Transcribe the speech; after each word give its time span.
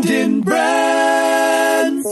Brandon 0.00 0.40
Brands. 0.42 2.06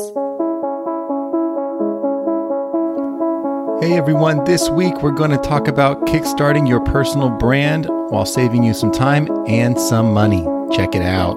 Hey 3.80 3.96
everyone, 3.96 4.42
this 4.44 4.68
week 4.70 5.02
we're 5.02 5.12
going 5.12 5.30
to 5.30 5.38
talk 5.38 5.68
about 5.68 6.00
kickstarting 6.06 6.68
your 6.68 6.80
personal 6.80 7.30
brand 7.30 7.86
while 8.08 8.26
saving 8.26 8.64
you 8.64 8.74
some 8.74 8.90
time 8.90 9.28
and 9.46 9.78
some 9.78 10.12
money. 10.12 10.44
Check 10.74 10.96
it 10.96 11.02
out. 11.02 11.36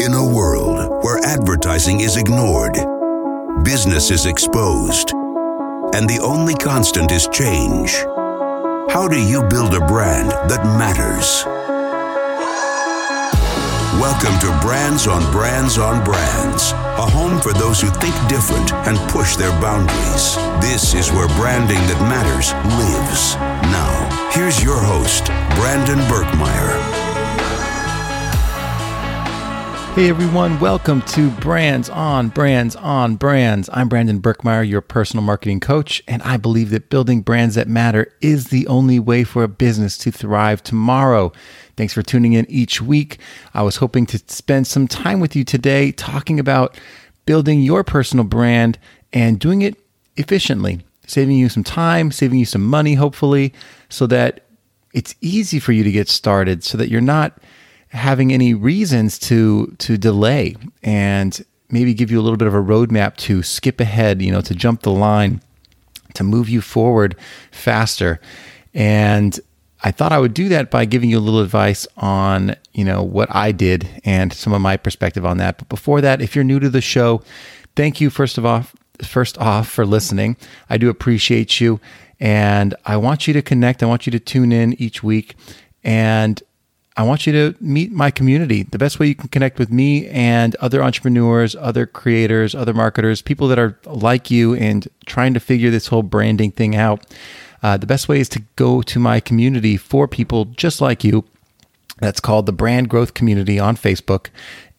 In 0.00 0.14
a 0.14 0.34
world 0.34 1.04
where 1.04 1.18
advertising 1.24 2.00
is 2.00 2.16
ignored, 2.16 2.74
business 3.64 4.10
is 4.10 4.24
exposed, 4.24 5.10
and 5.94 6.08
the 6.08 6.20
only 6.22 6.54
constant 6.54 7.12
is 7.12 7.28
change, 7.28 7.92
how 8.90 9.06
do 9.06 9.20
you 9.20 9.42
build 9.42 9.74
a 9.74 9.80
brand 9.86 10.30
that 10.50 10.64
matters? 10.78 11.44
Welcome 14.00 14.38
to 14.40 14.66
Brands 14.66 15.06
on 15.06 15.30
Brands 15.30 15.76
on 15.78 16.02
Brands, 16.04 16.72
a 16.72 17.06
home 17.06 17.40
for 17.40 17.52
those 17.52 17.80
who 17.80 17.88
think 17.88 18.14
different 18.28 18.72
and 18.86 18.96
push 19.10 19.36
their 19.36 19.52
boundaries. 19.60 20.36
This 20.60 20.94
is 20.94 21.12
where 21.12 21.28
branding 21.36 21.80
that 21.88 22.00
matters 22.08 22.52
lives. 22.80 23.36
Now, 23.70 24.30
here's 24.32 24.62
your 24.62 24.80
host, 24.80 25.26
Brandon 25.56 25.98
Birkmeyer. 26.08 27.07
Hey 29.94 30.08
everyone, 30.10 30.60
welcome 30.60 31.02
to 31.02 31.28
Brands 31.30 31.90
on 31.90 32.28
Brands 32.28 32.76
on 32.76 33.16
Brands. 33.16 33.68
I'm 33.72 33.88
Brandon 33.88 34.22
Birkmeyer, 34.22 34.68
your 34.68 34.80
personal 34.80 35.24
marketing 35.24 35.58
coach, 35.58 36.02
and 36.06 36.22
I 36.22 36.36
believe 36.36 36.70
that 36.70 36.88
building 36.88 37.20
brands 37.20 37.56
that 37.56 37.66
matter 37.66 38.12
is 38.20 38.48
the 38.48 38.66
only 38.68 39.00
way 39.00 39.24
for 39.24 39.42
a 39.42 39.48
business 39.48 39.98
to 39.98 40.12
thrive 40.12 40.62
tomorrow. 40.62 41.32
Thanks 41.76 41.92
for 41.92 42.02
tuning 42.02 42.34
in 42.34 42.46
each 42.48 42.80
week. 42.80 43.18
I 43.54 43.62
was 43.62 43.76
hoping 43.76 44.06
to 44.06 44.18
spend 44.28 44.68
some 44.68 44.86
time 44.86 45.18
with 45.18 45.34
you 45.34 45.42
today 45.42 45.90
talking 45.90 46.38
about 46.38 46.78
building 47.26 47.60
your 47.60 47.82
personal 47.82 48.24
brand 48.24 48.78
and 49.12 49.40
doing 49.40 49.62
it 49.62 49.76
efficiently, 50.16 50.80
saving 51.08 51.36
you 51.38 51.48
some 51.48 51.64
time, 51.64 52.12
saving 52.12 52.38
you 52.38 52.46
some 52.46 52.64
money, 52.64 52.94
hopefully, 52.94 53.52
so 53.88 54.06
that 54.06 54.44
it's 54.94 55.14
easy 55.20 55.58
for 55.58 55.72
you 55.72 55.82
to 55.82 55.90
get 55.90 56.08
started, 56.08 56.62
so 56.62 56.78
that 56.78 56.88
you're 56.88 57.00
not 57.00 57.38
having 57.90 58.32
any 58.32 58.54
reasons 58.54 59.18
to 59.18 59.74
to 59.78 59.96
delay 59.96 60.56
and 60.82 61.44
maybe 61.70 61.94
give 61.94 62.10
you 62.10 62.20
a 62.20 62.22
little 62.22 62.36
bit 62.36 62.48
of 62.48 62.54
a 62.54 62.62
roadmap 62.62 63.16
to 63.16 63.42
skip 63.42 63.80
ahead, 63.80 64.22
you 64.22 64.32
know, 64.32 64.40
to 64.40 64.54
jump 64.54 64.82
the 64.82 64.92
line, 64.92 65.40
to 66.14 66.24
move 66.24 66.48
you 66.48 66.60
forward 66.60 67.16
faster. 67.50 68.20
And 68.74 69.38
I 69.82 69.90
thought 69.90 70.12
I 70.12 70.18
would 70.18 70.34
do 70.34 70.48
that 70.48 70.70
by 70.70 70.84
giving 70.86 71.10
you 71.10 71.18
a 71.18 71.20
little 71.20 71.40
advice 71.40 71.86
on, 71.96 72.56
you 72.72 72.84
know, 72.84 73.02
what 73.02 73.34
I 73.34 73.52
did 73.52 73.88
and 74.04 74.32
some 74.32 74.52
of 74.52 74.60
my 74.60 74.76
perspective 74.76 75.24
on 75.24 75.36
that. 75.38 75.58
But 75.58 75.68
before 75.68 76.00
that, 76.00 76.20
if 76.20 76.34
you're 76.34 76.44
new 76.44 76.58
to 76.58 76.70
the 76.70 76.80
show, 76.80 77.22
thank 77.76 78.00
you 78.00 78.10
first 78.10 78.38
of 78.38 78.46
all 78.46 78.64
first 79.02 79.38
off 79.38 79.68
for 79.68 79.86
listening. 79.86 80.36
I 80.68 80.78
do 80.78 80.88
appreciate 80.88 81.60
you 81.60 81.80
and 82.18 82.74
I 82.84 82.96
want 82.96 83.28
you 83.28 83.34
to 83.34 83.42
connect. 83.42 83.82
I 83.82 83.86
want 83.86 84.06
you 84.06 84.10
to 84.10 84.18
tune 84.18 84.52
in 84.52 84.74
each 84.80 85.02
week 85.02 85.36
and 85.84 86.42
I 86.98 87.02
want 87.02 87.28
you 87.28 87.32
to 87.32 87.54
meet 87.60 87.92
my 87.92 88.10
community. 88.10 88.64
The 88.64 88.76
best 88.76 88.98
way 88.98 89.06
you 89.06 89.14
can 89.14 89.28
connect 89.28 89.60
with 89.60 89.70
me 89.70 90.08
and 90.08 90.56
other 90.56 90.82
entrepreneurs, 90.82 91.54
other 91.54 91.86
creators, 91.86 92.56
other 92.56 92.74
marketers, 92.74 93.22
people 93.22 93.46
that 93.48 93.58
are 93.58 93.78
like 93.84 94.32
you 94.32 94.54
and 94.56 94.88
trying 95.06 95.32
to 95.34 95.40
figure 95.40 95.70
this 95.70 95.86
whole 95.86 96.02
branding 96.02 96.50
thing 96.50 96.74
out. 96.74 97.06
Uh, 97.62 97.76
the 97.76 97.86
best 97.86 98.08
way 98.08 98.18
is 98.18 98.28
to 98.30 98.42
go 98.56 98.82
to 98.82 98.98
my 98.98 99.20
community 99.20 99.76
for 99.76 100.08
people 100.08 100.46
just 100.46 100.80
like 100.80 101.04
you. 101.04 101.24
That's 101.98 102.18
called 102.18 102.46
the 102.46 102.52
Brand 102.52 102.88
Growth 102.88 103.14
Community 103.14 103.60
on 103.60 103.76
Facebook. 103.76 104.26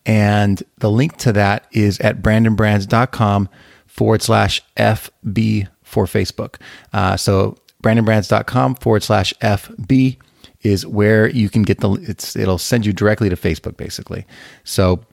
And 0.06 0.62
the 0.80 0.92
link 0.92 1.16
to 1.20 1.32
that 1.32 1.68
is 1.72 2.02
at 2.02 2.22
brandonbrands.com 2.22 3.48
forward 3.88 4.22
slash 4.22 4.62
FB 4.76 5.70
for 5.84 6.06
Facebook. 6.06 6.56
Uh, 6.92 7.16
so 7.16 7.58
brandonbrands.com 7.82 8.76
forward 8.76 9.04
slash 9.04 9.34
FB 9.36 10.18
is 10.62 10.86
where 10.86 11.30
you 11.30 11.50
can 11.50 11.64
get 11.64 11.80
the 11.80 11.92
it's 12.08 12.36
it'll 12.36 12.58
send 12.58 12.86
you 12.86 12.94
directly 12.94 13.30
to 13.30 13.36
Facebook 13.36 13.78
basically. 13.78 14.26
So 14.64 15.04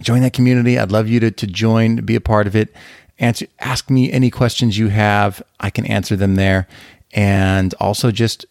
join 0.00 0.22
that 0.22 0.32
community. 0.32 0.78
I'd 0.78 0.92
love 0.92 1.08
you 1.08 1.20
to 1.20 1.30
to 1.30 1.46
join, 1.46 1.96
be 1.96 2.16
a 2.16 2.20
part 2.20 2.46
of 2.46 2.56
it. 2.56 2.74
Answer 3.18 3.46
ask 3.60 3.90
me 3.90 4.10
any 4.10 4.30
questions 4.30 4.78
you 4.78 4.88
have. 4.88 5.42
I 5.60 5.70
can 5.70 5.86
answer 5.86 6.16
them 6.16 6.34
there. 6.34 6.66
And 7.12 7.74
also 7.74 8.10
just 8.10 8.46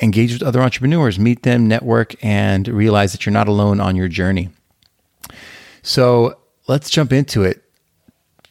engage 0.00 0.32
with 0.32 0.42
other 0.42 0.62
entrepreneurs, 0.62 1.18
meet 1.18 1.42
them, 1.42 1.66
network, 1.66 2.14
and 2.24 2.68
realize 2.68 3.12
that 3.12 3.26
you're 3.26 3.32
not 3.32 3.48
alone 3.48 3.80
on 3.80 3.96
your 3.96 4.08
journey. 4.08 4.50
So 5.82 6.38
let's 6.68 6.90
jump 6.90 7.12
into 7.12 7.42
it. 7.42 7.64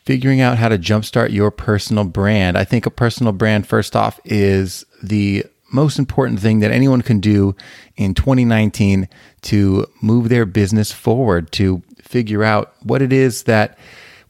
Figuring 0.03 0.41
out 0.41 0.57
how 0.57 0.67
to 0.67 0.77
jumpstart 0.77 1.31
your 1.31 1.51
personal 1.51 2.03
brand. 2.03 2.57
I 2.57 2.63
think 2.63 2.85
a 2.85 2.91
personal 2.91 3.31
brand, 3.33 3.67
first 3.67 3.95
off, 3.95 4.19
is 4.25 4.83
the 5.01 5.45
most 5.71 5.97
important 5.97 6.39
thing 6.39 6.59
that 6.59 6.71
anyone 6.71 7.01
can 7.01 7.19
do 7.19 7.55
in 7.95 8.13
2019 8.13 9.07
to 9.43 9.85
move 10.01 10.29
their 10.29 10.45
business 10.45 10.91
forward, 10.91 11.51
to 11.53 11.81
figure 12.01 12.43
out 12.43 12.73
what 12.83 13.01
it 13.01 13.13
is 13.13 13.43
that 13.43 13.77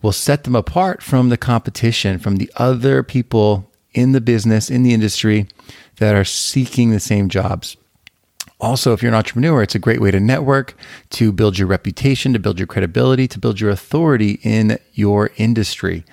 will 0.01 0.11
set 0.11 0.43
them 0.43 0.55
apart 0.55 1.01
from 1.01 1.29
the 1.29 1.37
competition, 1.37 2.17
from 2.19 2.37
the 2.37 2.51
other 2.55 3.03
people 3.03 3.69
in 3.93 4.11
the 4.13 4.21
business, 4.21 4.69
in 4.69 4.83
the 4.83 4.93
industry 4.93 5.47
that 5.97 6.15
are 6.15 6.25
seeking 6.25 6.91
the 6.91 6.99
same 6.99 7.29
jobs. 7.29 7.77
Also, 8.59 8.93
if 8.93 9.01
you're 9.01 9.11
an 9.11 9.17
entrepreneur, 9.17 9.63
it's 9.63 9.75
a 9.75 9.79
great 9.79 9.99
way 9.99 10.11
to 10.11 10.19
network, 10.19 10.75
to 11.09 11.31
build 11.31 11.57
your 11.57 11.67
reputation, 11.67 12.31
to 12.33 12.39
build 12.39 12.59
your 12.59 12.67
credibility, 12.67 13.27
to 13.27 13.39
build 13.39 13.59
your 13.59 13.71
authority 13.71 14.39
in 14.43 14.77
your 14.93 15.31
industry. 15.37 16.05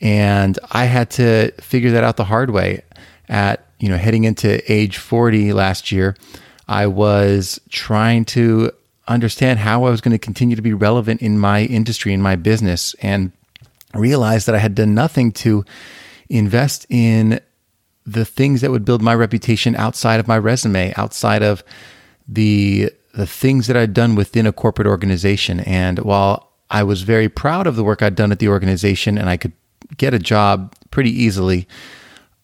And 0.00 0.58
I 0.70 0.84
had 0.84 1.10
to 1.12 1.50
figure 1.60 1.90
that 1.92 2.04
out 2.04 2.18
the 2.18 2.24
hard 2.24 2.50
way 2.50 2.82
at 3.28 3.67
you 3.78 3.88
know, 3.88 3.96
heading 3.96 4.24
into 4.24 4.60
age 4.70 4.98
40 4.98 5.52
last 5.52 5.92
year, 5.92 6.16
I 6.66 6.86
was 6.86 7.60
trying 7.70 8.24
to 8.26 8.72
understand 9.06 9.58
how 9.58 9.84
I 9.84 9.90
was 9.90 10.00
going 10.00 10.12
to 10.12 10.18
continue 10.18 10.56
to 10.56 10.62
be 10.62 10.74
relevant 10.74 11.22
in 11.22 11.38
my 11.38 11.62
industry, 11.62 12.12
in 12.12 12.20
my 12.20 12.36
business, 12.36 12.94
and 13.00 13.32
realized 13.94 14.46
that 14.46 14.54
I 14.54 14.58
had 14.58 14.74
done 14.74 14.94
nothing 14.94 15.32
to 15.32 15.64
invest 16.28 16.86
in 16.90 17.40
the 18.04 18.24
things 18.24 18.60
that 18.60 18.70
would 18.70 18.84
build 18.84 19.02
my 19.02 19.14
reputation 19.14 19.76
outside 19.76 20.20
of 20.20 20.28
my 20.28 20.38
resume, 20.38 20.92
outside 20.96 21.42
of 21.42 21.62
the 22.26 22.90
the 23.14 23.26
things 23.26 23.66
that 23.66 23.76
I'd 23.76 23.94
done 23.94 24.14
within 24.14 24.46
a 24.46 24.52
corporate 24.52 24.86
organization. 24.86 25.60
And 25.60 25.98
while 26.00 26.52
I 26.70 26.84
was 26.84 27.02
very 27.02 27.28
proud 27.28 27.66
of 27.66 27.74
the 27.74 27.82
work 27.82 28.02
I'd 28.02 28.14
done 28.14 28.30
at 28.30 28.38
the 28.38 28.48
organization 28.48 29.18
and 29.18 29.28
I 29.28 29.36
could 29.36 29.52
get 29.96 30.14
a 30.14 30.18
job 30.18 30.74
pretty 30.90 31.10
easily, 31.10 31.66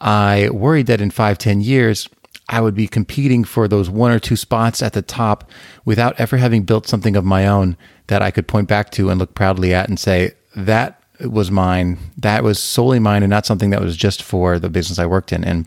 I 0.04 0.50
worried 0.50 0.86
that 0.86 1.00
in 1.00 1.10
five, 1.10 1.38
ten 1.38 1.60
years, 1.62 2.08
I 2.48 2.60
would 2.60 2.74
be 2.74 2.86
competing 2.86 3.42
for 3.42 3.66
those 3.66 3.88
one 3.88 4.12
or 4.12 4.18
two 4.18 4.36
spots 4.36 4.82
at 4.82 4.92
the 4.92 5.02
top 5.02 5.50
without 5.86 6.20
ever 6.20 6.36
having 6.36 6.64
built 6.64 6.86
something 6.86 7.16
of 7.16 7.24
my 7.24 7.46
own 7.46 7.76
that 8.08 8.20
I 8.20 8.30
could 8.30 8.46
point 8.46 8.68
back 8.68 8.90
to 8.92 9.08
and 9.08 9.18
look 9.18 9.34
proudly 9.34 9.72
at 9.72 9.88
and 9.88 9.98
say, 9.98 10.32
that 10.54 11.02
was 11.20 11.50
mine. 11.50 11.98
That 12.18 12.44
was 12.44 12.58
solely 12.58 12.98
mine 12.98 13.22
and 13.22 13.30
not 13.30 13.46
something 13.46 13.70
that 13.70 13.80
was 13.80 13.96
just 13.96 14.22
for 14.22 14.58
the 14.58 14.68
business 14.68 14.98
I 14.98 15.06
worked 15.06 15.32
in. 15.32 15.42
And 15.42 15.66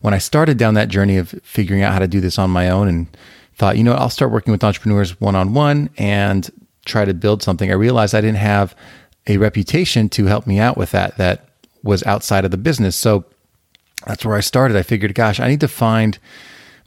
when 0.00 0.12
I 0.12 0.18
started 0.18 0.58
down 0.58 0.74
that 0.74 0.88
journey 0.88 1.16
of 1.16 1.30
figuring 1.44 1.82
out 1.82 1.92
how 1.92 2.00
to 2.00 2.08
do 2.08 2.20
this 2.20 2.38
on 2.38 2.50
my 2.50 2.68
own 2.68 2.88
and 2.88 3.16
thought, 3.54 3.78
you 3.78 3.84
know, 3.84 3.94
I'll 3.94 4.10
start 4.10 4.32
working 4.32 4.50
with 4.50 4.64
entrepreneurs 4.64 5.20
one 5.20 5.36
on 5.36 5.54
one 5.54 5.88
and 5.96 6.50
try 6.84 7.04
to 7.04 7.14
build 7.14 7.42
something, 7.42 7.70
I 7.70 7.74
realized 7.74 8.14
I 8.14 8.20
didn't 8.20 8.38
have 8.38 8.74
a 9.26 9.36
reputation 9.38 10.08
to 10.10 10.26
help 10.26 10.46
me 10.46 10.58
out 10.58 10.76
with 10.76 10.90
that, 10.90 11.16
that 11.16 11.48
was 11.84 12.02
outside 12.04 12.44
of 12.44 12.50
the 12.50 12.56
business. 12.56 12.96
So 12.96 13.24
that's 14.06 14.24
where 14.24 14.36
I 14.36 14.40
started. 14.40 14.76
I 14.76 14.82
figured, 14.82 15.14
gosh, 15.14 15.38
I 15.38 15.48
need 15.48 15.60
to 15.60 15.68
find 15.68 16.18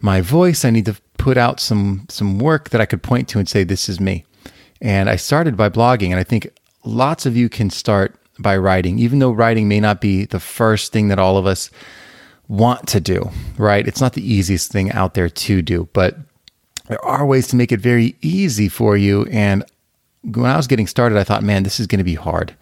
my 0.01 0.19
voice. 0.19 0.65
I 0.65 0.71
need 0.71 0.85
to 0.85 0.97
put 1.17 1.37
out 1.37 1.59
some 1.59 2.05
some 2.09 2.39
work 2.39 2.69
that 2.69 2.81
I 2.81 2.85
could 2.85 3.01
point 3.01 3.27
to 3.29 3.39
and 3.39 3.47
say 3.47 3.63
this 3.63 3.87
is 3.87 3.99
me. 3.99 4.25
And 4.81 5.09
I 5.09 5.15
started 5.15 5.55
by 5.55 5.69
blogging, 5.69 6.11
and 6.11 6.19
I 6.19 6.23
think 6.23 6.49
lots 6.83 7.25
of 7.25 7.35
you 7.35 7.49
can 7.49 7.69
start 7.69 8.15
by 8.39 8.57
writing, 8.57 8.99
even 8.99 9.19
though 9.19 9.31
writing 9.31 9.67
may 9.67 9.79
not 9.79 10.01
be 10.01 10.25
the 10.25 10.39
first 10.39 10.91
thing 10.91 11.07
that 11.07 11.17
all 11.17 11.37
of 11.37 11.47
us 11.47 11.71
want 12.47 12.87
to 12.89 12.99
do, 12.99 13.29
right? 13.57 13.87
It's 13.87 14.01
not 14.01 14.13
the 14.13 14.33
easiest 14.33 14.71
thing 14.71 14.91
out 14.91 15.15
there 15.15 15.29
to 15.29 15.61
do, 15.63 15.89
but 15.93 16.17
there 16.87 17.03
are 17.03 17.25
ways 17.25 17.47
to 17.47 17.55
make 17.55 17.71
it 17.71 17.79
very 17.79 18.15
easy 18.21 18.69
for 18.69 18.95
you. 18.95 19.25
And 19.31 19.63
when 20.21 20.45
I 20.45 20.55
was 20.55 20.67
getting 20.67 20.87
started, 20.87 21.17
I 21.17 21.23
thought, 21.23 21.43
man, 21.43 21.63
this 21.63 21.79
is 21.79 21.87
going 21.87 21.97
to 21.97 22.03
be 22.03 22.15
hard 22.15 22.55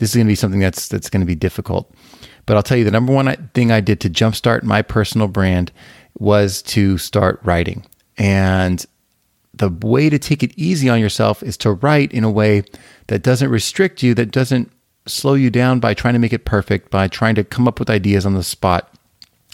this 0.00 0.10
is 0.10 0.16
going 0.16 0.26
to 0.26 0.30
be 0.30 0.34
something 0.34 0.60
that's 0.60 0.88
that's 0.88 1.10
going 1.10 1.20
to 1.20 1.26
be 1.26 1.34
difficult. 1.34 1.94
But 2.46 2.56
I'll 2.56 2.62
tell 2.62 2.78
you 2.78 2.84
the 2.84 2.90
number 2.90 3.12
one 3.12 3.50
thing 3.54 3.70
I 3.70 3.80
did 3.80 4.00
to 4.00 4.10
jumpstart 4.10 4.62
my 4.62 4.82
personal 4.82 5.28
brand 5.28 5.70
was 6.18 6.62
to 6.62 6.98
start 6.98 7.38
writing. 7.44 7.84
And 8.16 8.84
the 9.52 9.68
way 9.68 10.08
to 10.08 10.18
take 10.18 10.42
it 10.42 10.58
easy 10.58 10.88
on 10.88 11.00
yourself 11.00 11.42
is 11.42 11.56
to 11.58 11.72
write 11.72 12.12
in 12.12 12.24
a 12.24 12.30
way 12.30 12.64
that 13.08 13.22
doesn't 13.22 13.50
restrict 13.50 14.02
you, 14.02 14.14
that 14.14 14.30
doesn't 14.30 14.72
slow 15.06 15.34
you 15.34 15.50
down 15.50 15.80
by 15.80 15.92
trying 15.92 16.14
to 16.14 16.20
make 16.20 16.32
it 16.32 16.46
perfect, 16.46 16.90
by 16.90 17.06
trying 17.06 17.34
to 17.34 17.44
come 17.44 17.68
up 17.68 17.78
with 17.78 17.90
ideas 17.90 18.24
on 18.24 18.34
the 18.34 18.42
spot. 18.42 18.92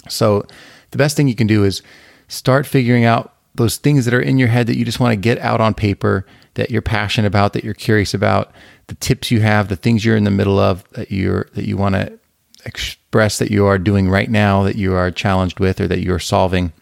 So, 0.09 0.47
the 0.93 0.99
best 0.99 1.17
thing 1.17 1.27
you 1.27 1.35
can 1.35 1.49
do 1.49 1.65
is 1.65 1.83
start 2.29 2.67
figuring 2.67 3.05
out 3.05 3.35
those 3.57 3.79
things 3.79 4.05
that 4.05 4.15
are 4.15 4.21
in 4.21 4.39
your 4.39 4.49
head 4.49 4.69
that 4.69 4.77
you 4.77 4.85
just 4.85 5.01
want 5.01 5.13
to 5.13 5.17
get 5.17 5.39
out 5.41 5.61
on 5.61 5.75
paper, 5.75 6.25
that 6.57 6.71
you're 6.71 6.83
passionate 6.83 7.29
about, 7.29 7.53
that 7.55 7.65
you're 7.65 7.75
curious 7.75 8.13
about, 8.13 8.53
the 8.89 8.95
tips 8.97 9.31
you 9.31 9.41
have, 9.41 9.69
the 9.69 9.77
things 9.77 10.05
you're 10.05 10.17
in 10.17 10.25
the 10.25 10.31
middle 10.31 10.59
of 10.59 10.85
that 10.91 11.11
you're 11.11 11.49
that 11.55 11.67
you 11.67 11.77
want 11.77 11.95
to 11.95 12.19
express 12.65 13.39
that 13.39 13.51
you 13.51 13.65
are 13.67 13.79
doing 13.79 14.11
right 14.11 14.31
now, 14.31 14.65
that 14.65 14.77
you 14.77 14.95
are 14.95 15.11
challenged 15.11 15.61
with, 15.61 15.81
or 15.81 15.87
that 15.87 16.01
you're 16.01 16.19
solving. 16.19 16.73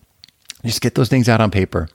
Just 0.65 0.81
get 0.81 0.95
those 0.95 1.09
things 1.09 1.29
out 1.29 1.41
on 1.41 1.51
paper. 1.51 1.89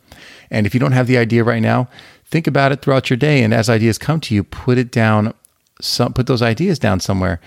And 0.51 0.65
if 0.65 0.73
you 0.73 0.79
don't 0.79 0.91
have 0.91 1.07
the 1.07 1.17
idea 1.17 1.43
right 1.43 1.61
now, 1.61 1.89
think 2.25 2.45
about 2.47 2.71
it 2.71 2.81
throughout 2.81 3.09
your 3.09 3.17
day. 3.17 3.41
And 3.41 3.53
as 3.53 3.69
ideas 3.69 3.97
come 3.97 4.19
to 4.21 4.35
you, 4.35 4.43
put 4.43 4.77
it 4.77 4.91
down. 4.91 5.33
Some 5.81 6.13
put 6.13 6.27
those 6.27 6.41
ideas 6.41 6.77
down 6.77 6.99
somewhere. 6.99 7.39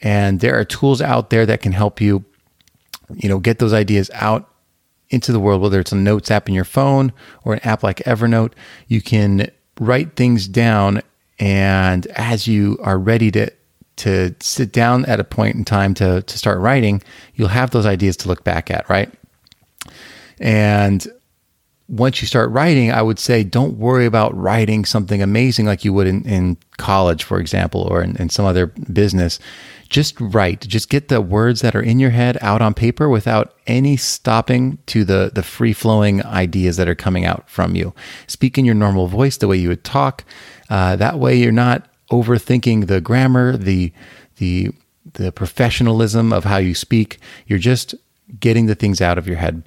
And 0.00 0.40
there 0.40 0.58
are 0.58 0.64
tools 0.64 1.02
out 1.02 1.30
there 1.30 1.44
that 1.44 1.60
can 1.60 1.72
help 1.72 2.00
you, 2.00 2.24
you 3.14 3.28
know, 3.28 3.38
get 3.38 3.58
those 3.58 3.74
ideas 3.74 4.10
out 4.14 4.48
into 5.10 5.32
the 5.32 5.40
world. 5.40 5.60
Whether 5.60 5.80
it's 5.80 5.92
a 5.92 5.96
notes 5.96 6.30
app 6.30 6.48
in 6.48 6.54
your 6.54 6.64
phone 6.64 7.12
or 7.44 7.54
an 7.54 7.60
app 7.60 7.82
like 7.82 7.98
Evernote, 7.98 8.52
you 8.88 9.02
can 9.02 9.50
write 9.80 10.14
things 10.14 10.46
down. 10.46 11.02
And 11.40 12.06
as 12.08 12.46
you 12.46 12.78
are 12.82 12.98
ready 12.98 13.32
to 13.32 13.50
to 13.96 14.34
sit 14.40 14.72
down 14.72 15.04
at 15.06 15.20
a 15.20 15.24
point 15.24 15.56
in 15.56 15.64
time 15.64 15.94
to 15.94 16.22
to 16.22 16.38
start 16.38 16.60
writing, 16.60 17.02
you'll 17.34 17.48
have 17.48 17.70
those 17.70 17.86
ideas 17.86 18.16
to 18.18 18.28
look 18.28 18.44
back 18.44 18.70
at, 18.70 18.88
right? 18.88 19.12
And 20.38 21.06
once 21.88 22.22
you 22.22 22.28
start 22.28 22.50
writing, 22.50 22.92
I 22.92 23.02
would 23.02 23.18
say 23.18 23.42
don't 23.42 23.76
worry 23.76 24.06
about 24.06 24.34
writing 24.36 24.84
something 24.84 25.22
amazing 25.22 25.66
like 25.66 25.84
you 25.84 25.92
would 25.92 26.06
in, 26.06 26.22
in 26.24 26.56
college, 26.78 27.24
for 27.24 27.40
example, 27.40 27.82
or 27.82 28.00
in, 28.00 28.16
in 28.16 28.30
some 28.30 28.46
other 28.46 28.66
business. 28.66 29.40
Just 29.90 30.18
write. 30.20 30.60
Just 30.60 30.88
get 30.88 31.08
the 31.08 31.20
words 31.20 31.60
that 31.60 31.74
are 31.74 31.82
in 31.82 31.98
your 31.98 32.10
head 32.10 32.38
out 32.40 32.62
on 32.62 32.74
paper 32.74 33.08
without 33.08 33.54
any 33.66 33.96
stopping 33.96 34.78
to 34.86 35.04
the, 35.04 35.30
the 35.34 35.42
free 35.42 35.72
flowing 35.72 36.24
ideas 36.24 36.76
that 36.78 36.88
are 36.88 36.94
coming 36.94 37.26
out 37.26 37.50
from 37.50 37.74
you. 37.74 37.92
Speak 38.26 38.56
in 38.56 38.64
your 38.64 38.74
normal 38.74 39.08
voice, 39.08 39.36
the 39.36 39.48
way 39.48 39.56
you 39.56 39.68
would 39.68 39.84
talk. 39.84 40.24
Uh, 40.70 40.96
that 40.96 41.18
way, 41.18 41.34
you're 41.34 41.52
not 41.52 41.86
overthinking 42.10 42.86
the 42.86 43.00
grammar, 43.00 43.56
the 43.56 43.92
the 44.36 44.70
the 45.14 45.32
professionalism 45.32 46.32
of 46.32 46.44
how 46.44 46.56
you 46.56 46.74
speak. 46.74 47.18
You're 47.46 47.58
just 47.58 47.94
getting 48.38 48.66
the 48.66 48.74
things 48.74 49.00
out 49.00 49.18
of 49.18 49.26
your 49.26 49.36
head. 49.36 49.62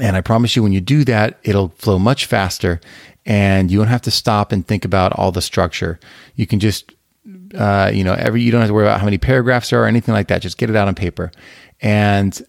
And 0.00 0.16
I 0.16 0.20
promise 0.20 0.56
you, 0.56 0.62
when 0.62 0.72
you 0.72 0.80
do 0.80 1.04
that, 1.04 1.38
it'll 1.44 1.68
flow 1.68 1.98
much 1.98 2.26
faster 2.26 2.80
and 3.26 3.70
you 3.70 3.78
don't 3.78 3.88
have 3.88 4.02
to 4.02 4.10
stop 4.10 4.52
and 4.52 4.66
think 4.66 4.84
about 4.84 5.12
all 5.12 5.32
the 5.32 5.42
structure. 5.42 5.98
You 6.34 6.46
can 6.46 6.60
just, 6.60 6.92
uh, 7.56 7.90
you 7.92 8.04
know, 8.04 8.14
every, 8.14 8.42
you 8.42 8.50
don't 8.50 8.60
have 8.60 8.68
to 8.68 8.74
worry 8.74 8.84
about 8.84 9.00
how 9.00 9.04
many 9.04 9.18
paragraphs 9.18 9.70
there 9.70 9.80
are 9.80 9.84
or 9.84 9.86
anything 9.86 10.14
like 10.14 10.28
that. 10.28 10.42
Just 10.42 10.58
get 10.58 10.70
it 10.70 10.76
out 10.76 10.88
on 10.88 10.94
paper. 10.94 11.32
And 11.80 12.40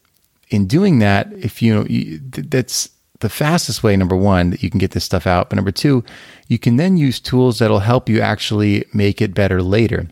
in 0.50 0.68
doing 0.68 1.00
that, 1.00 1.32
if 1.34 1.62
you 1.62 1.86
you, 1.90 2.20
that's 2.20 2.90
the 3.20 3.30
fastest 3.30 3.84
way, 3.84 3.96
number 3.96 4.16
one, 4.16 4.52
that 4.52 4.62
you 4.62 4.70
can 4.70 4.80
get 4.80 4.92
this 4.92 5.04
stuff 5.04 5.26
out. 5.26 5.50
But 5.50 5.56
number 5.56 5.72
two, 5.72 6.04
you 6.48 6.60
can 6.60 6.76
then 6.76 6.98
use 6.98 7.20
tools 7.20 7.60
that'll 7.60 7.80
help 7.80 8.10
you 8.10 8.20
actually 8.20 8.86
make 8.94 9.22
it 9.22 9.34
better 9.34 9.62
later. 9.62 10.08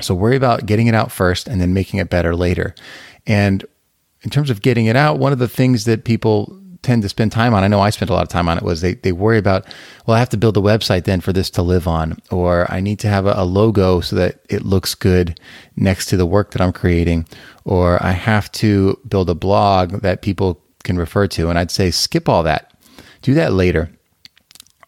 So 0.00 0.14
worry 0.14 0.36
about 0.36 0.66
getting 0.66 0.86
it 0.86 0.94
out 0.94 1.10
first 1.10 1.48
and 1.48 1.60
then 1.60 1.74
making 1.74 1.98
it 1.98 2.08
better 2.08 2.36
later. 2.36 2.74
And 3.26 3.64
in 4.22 4.30
terms 4.30 4.50
of 4.50 4.62
getting 4.62 4.86
it 4.86 4.96
out, 4.96 5.18
one 5.18 5.32
of 5.32 5.38
the 5.38 5.48
things 5.48 5.84
that 5.84 6.04
people 6.04 6.60
tend 6.88 7.02
to 7.02 7.08
spend 7.10 7.30
time 7.30 7.52
on, 7.52 7.62
I 7.62 7.68
know 7.68 7.82
I 7.82 7.90
spent 7.90 8.10
a 8.10 8.14
lot 8.14 8.22
of 8.22 8.30
time 8.30 8.48
on 8.48 8.56
it, 8.56 8.64
was 8.64 8.80
they, 8.80 8.94
they 8.94 9.12
worry 9.12 9.36
about, 9.36 9.66
well, 10.06 10.16
I 10.16 10.20
have 10.20 10.30
to 10.30 10.38
build 10.38 10.56
a 10.56 10.60
website 10.60 11.04
then 11.04 11.20
for 11.20 11.34
this 11.34 11.50
to 11.50 11.62
live 11.62 11.86
on, 11.86 12.18
or 12.30 12.66
I 12.72 12.80
need 12.80 12.98
to 13.00 13.08
have 13.08 13.26
a, 13.26 13.34
a 13.36 13.44
logo 13.44 14.00
so 14.00 14.16
that 14.16 14.40
it 14.48 14.64
looks 14.64 14.94
good 14.94 15.38
next 15.76 16.06
to 16.06 16.16
the 16.16 16.24
work 16.24 16.52
that 16.52 16.62
I'm 16.62 16.72
creating, 16.72 17.26
or 17.66 18.02
I 18.02 18.12
have 18.12 18.50
to 18.52 18.98
build 19.06 19.28
a 19.28 19.34
blog 19.34 20.00
that 20.00 20.22
people 20.22 20.62
can 20.82 20.96
refer 20.96 21.26
to. 21.26 21.50
And 21.50 21.58
I'd 21.58 21.70
say 21.70 21.90
skip 21.90 22.26
all 22.26 22.42
that, 22.44 22.72
do 23.20 23.34
that 23.34 23.52
later. 23.52 23.90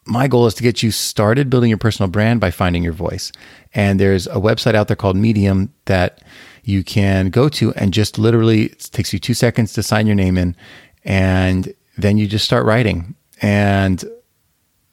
My 0.07 0.27
goal 0.27 0.47
is 0.47 0.55
to 0.55 0.63
get 0.63 0.83
you 0.83 0.91
started 0.91 1.51
building 1.51 1.69
your 1.69 1.77
personal 1.77 2.09
brand 2.09 2.41
by 2.41 2.51
finding 2.51 2.83
your 2.83 2.95
voice. 2.95 3.31
And 3.75 4.01
there's 4.01 4.27
a 4.27 4.37
website 4.37 4.75
out 4.75 4.89
there 4.89 4.97
called 4.97 5.17
Medium 5.17 5.75
that 5.85 6.23
you 6.65 6.83
can 6.83 7.29
go 7.29 7.51
to 7.51 7.75
and 7.75 7.93
just 7.93 8.19
literally 8.19 8.65
it 8.65 8.89
takes 8.91 9.13
you 9.13 9.19
two 9.19 9.35
seconds 9.35 9.75
to 9.75 9.83
sign 9.83 10.07
your 10.07 10.17
name 10.17 10.39
in 10.39 10.57
and 11.05 11.73
then 12.03 12.19
you 12.19 12.27
just 12.27 12.45
start 12.45 12.65
writing 12.65 13.15
and 13.43 14.05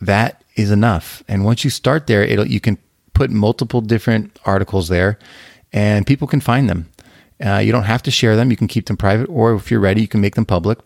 that 0.02 0.44
is 0.56 0.72
enough 0.72 1.24
and 1.28 1.46
once 1.46 1.64
you 1.64 1.70
start 1.70 2.08
there 2.08 2.24
it'll 2.24 2.48
you 2.48 2.60
can 2.60 2.78
put 3.14 3.30
multiple 3.30 3.82
different 3.82 4.38
articles 4.46 4.88
there 4.88 5.18
and 5.74 6.06
people 6.06 6.28
can 6.28 6.40
find 6.40 6.70
them 6.70 6.90
uh, 7.46 7.58
you 7.58 7.72
don't 7.72 7.84
have 7.84 8.04
to 8.04 8.12
share 8.12 8.36
them 8.36 8.52
you 8.52 8.58
can 8.58 8.68
keep 8.68 8.86
them 8.86 8.98
private 8.98 9.28
or 9.30 9.54
if 9.54 9.70
you're 9.72 9.80
ready 9.80 10.02
you 10.02 10.08
can 10.08 10.22
make 10.22 10.36
them 10.36 10.46
public 10.46 10.80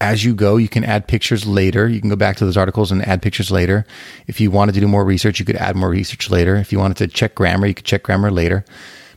as 0.00 0.24
you 0.24 0.34
go, 0.34 0.56
you 0.56 0.68
can 0.68 0.82
add 0.82 1.06
pictures 1.06 1.46
later. 1.46 1.86
You 1.86 2.00
can 2.00 2.08
go 2.08 2.16
back 2.16 2.36
to 2.38 2.44
those 2.46 2.56
articles 2.56 2.90
and 2.90 3.06
add 3.06 3.20
pictures 3.20 3.50
later. 3.50 3.84
If 4.26 4.40
you 4.40 4.50
wanted 4.50 4.72
to 4.72 4.80
do 4.80 4.88
more 4.88 5.04
research, 5.04 5.38
you 5.38 5.44
could 5.44 5.56
add 5.56 5.76
more 5.76 5.90
research 5.90 6.30
later. 6.30 6.56
If 6.56 6.72
you 6.72 6.78
wanted 6.78 6.96
to 6.98 7.06
check 7.06 7.34
grammar, 7.34 7.66
you 7.66 7.74
could 7.74 7.84
check 7.84 8.02
grammar 8.02 8.30
later. 8.30 8.64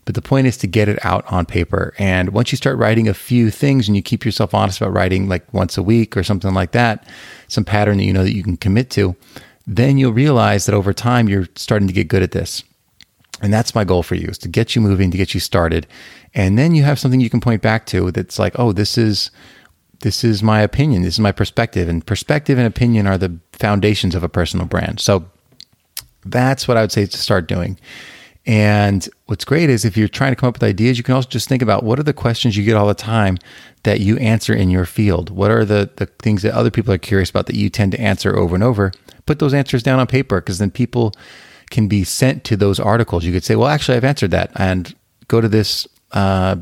But 0.05 0.15
the 0.15 0.21
point 0.21 0.47
is 0.47 0.57
to 0.57 0.67
get 0.67 0.89
it 0.89 1.03
out 1.05 1.25
on 1.31 1.45
paper. 1.45 1.93
And 1.97 2.29
once 2.29 2.51
you 2.51 2.57
start 2.57 2.77
writing 2.77 3.07
a 3.07 3.13
few 3.13 3.49
things 3.49 3.87
and 3.87 3.95
you 3.95 4.01
keep 4.01 4.25
yourself 4.25 4.53
honest 4.53 4.81
about 4.81 4.93
writing 4.93 5.29
like 5.29 5.51
once 5.53 5.77
a 5.77 5.83
week 5.83 6.17
or 6.17 6.23
something 6.23 6.53
like 6.53 6.71
that, 6.71 7.07
some 7.47 7.63
pattern 7.63 7.97
that 7.97 8.03
you 8.03 8.13
know 8.13 8.23
that 8.23 8.35
you 8.35 8.43
can 8.43 8.57
commit 8.57 8.89
to, 8.91 9.15
then 9.65 9.97
you'll 9.97 10.11
realize 10.11 10.65
that 10.65 10.75
over 10.75 10.93
time 10.93 11.29
you're 11.29 11.47
starting 11.55 11.87
to 11.87 11.93
get 11.93 12.07
good 12.07 12.23
at 12.23 12.31
this. 12.31 12.63
And 13.41 13.53
that's 13.53 13.75
my 13.75 13.83
goal 13.83 14.03
for 14.03 14.15
you 14.15 14.27
is 14.27 14.37
to 14.39 14.47
get 14.47 14.75
you 14.75 14.81
moving, 14.81 15.11
to 15.11 15.17
get 15.17 15.33
you 15.33 15.39
started. 15.39 15.87
And 16.33 16.57
then 16.57 16.75
you 16.75 16.83
have 16.83 16.99
something 16.99 17.19
you 17.19 17.29
can 17.29 17.41
point 17.41 17.61
back 17.61 17.85
to 17.87 18.11
that's 18.11 18.39
like, 18.39 18.57
oh, 18.57 18.71
this 18.71 18.97
is 18.97 19.31
this 19.99 20.23
is 20.23 20.43
my 20.43 20.59
opinion, 20.61 21.01
this 21.01 21.13
is 21.13 21.19
my 21.19 21.31
perspective. 21.31 21.87
And 21.87 22.05
perspective 22.05 22.57
and 22.57 22.67
opinion 22.67 23.07
are 23.07 23.17
the 23.17 23.39
foundations 23.53 24.15
of 24.15 24.23
a 24.23 24.29
personal 24.29 24.65
brand. 24.65 24.99
So 24.99 25.25
that's 26.25 26.67
what 26.67 26.75
I 26.77 26.81
would 26.81 26.91
say 26.91 27.05
to 27.05 27.17
start 27.17 27.47
doing. 27.47 27.79
And 28.45 29.07
what's 29.27 29.45
great 29.45 29.69
is 29.69 29.85
if 29.85 29.95
you're 29.95 30.09
trying 30.09 30.33
to 30.33 30.35
come 30.35 30.49
up 30.49 30.55
with 30.55 30.63
ideas, 30.63 30.97
you 30.97 31.03
can 31.03 31.15
also 31.15 31.29
just 31.29 31.47
think 31.47 31.61
about 31.61 31.83
what 31.83 31.97
are 31.97 32.03
the 32.03 32.13
questions 32.13 32.57
you 32.57 32.65
get 32.65 32.75
all 32.75 32.87
the 32.87 32.93
time 32.93 33.37
that 33.83 34.01
you 34.01 34.17
answer 34.17 34.53
in 34.53 34.69
your 34.69 34.85
field? 34.85 35.29
What 35.29 35.49
are 35.49 35.63
the, 35.63 35.89
the 35.95 36.07
things 36.07 36.41
that 36.41 36.53
other 36.53 36.71
people 36.71 36.93
are 36.93 36.97
curious 36.97 37.29
about 37.29 37.45
that 37.47 37.55
you 37.55 37.69
tend 37.69 37.93
to 37.93 38.01
answer 38.01 38.35
over 38.35 38.53
and 38.53 38.63
over? 38.63 38.91
Put 39.25 39.39
those 39.39 39.53
answers 39.53 39.81
down 39.81 39.99
on 39.99 40.07
paper 40.07 40.41
because 40.41 40.57
then 40.57 40.71
people 40.71 41.13
can 41.69 41.87
be 41.87 42.03
sent 42.03 42.43
to 42.45 42.57
those 42.57 42.79
articles. 42.79 43.23
You 43.23 43.31
could 43.31 43.45
say, 43.45 43.55
well, 43.55 43.69
actually, 43.69 43.95
I've 43.97 44.03
answered 44.03 44.31
that 44.31 44.51
and 44.55 44.93
go 45.29 45.39
to 45.39 45.47
this 45.47 45.87
uh, 46.11 46.57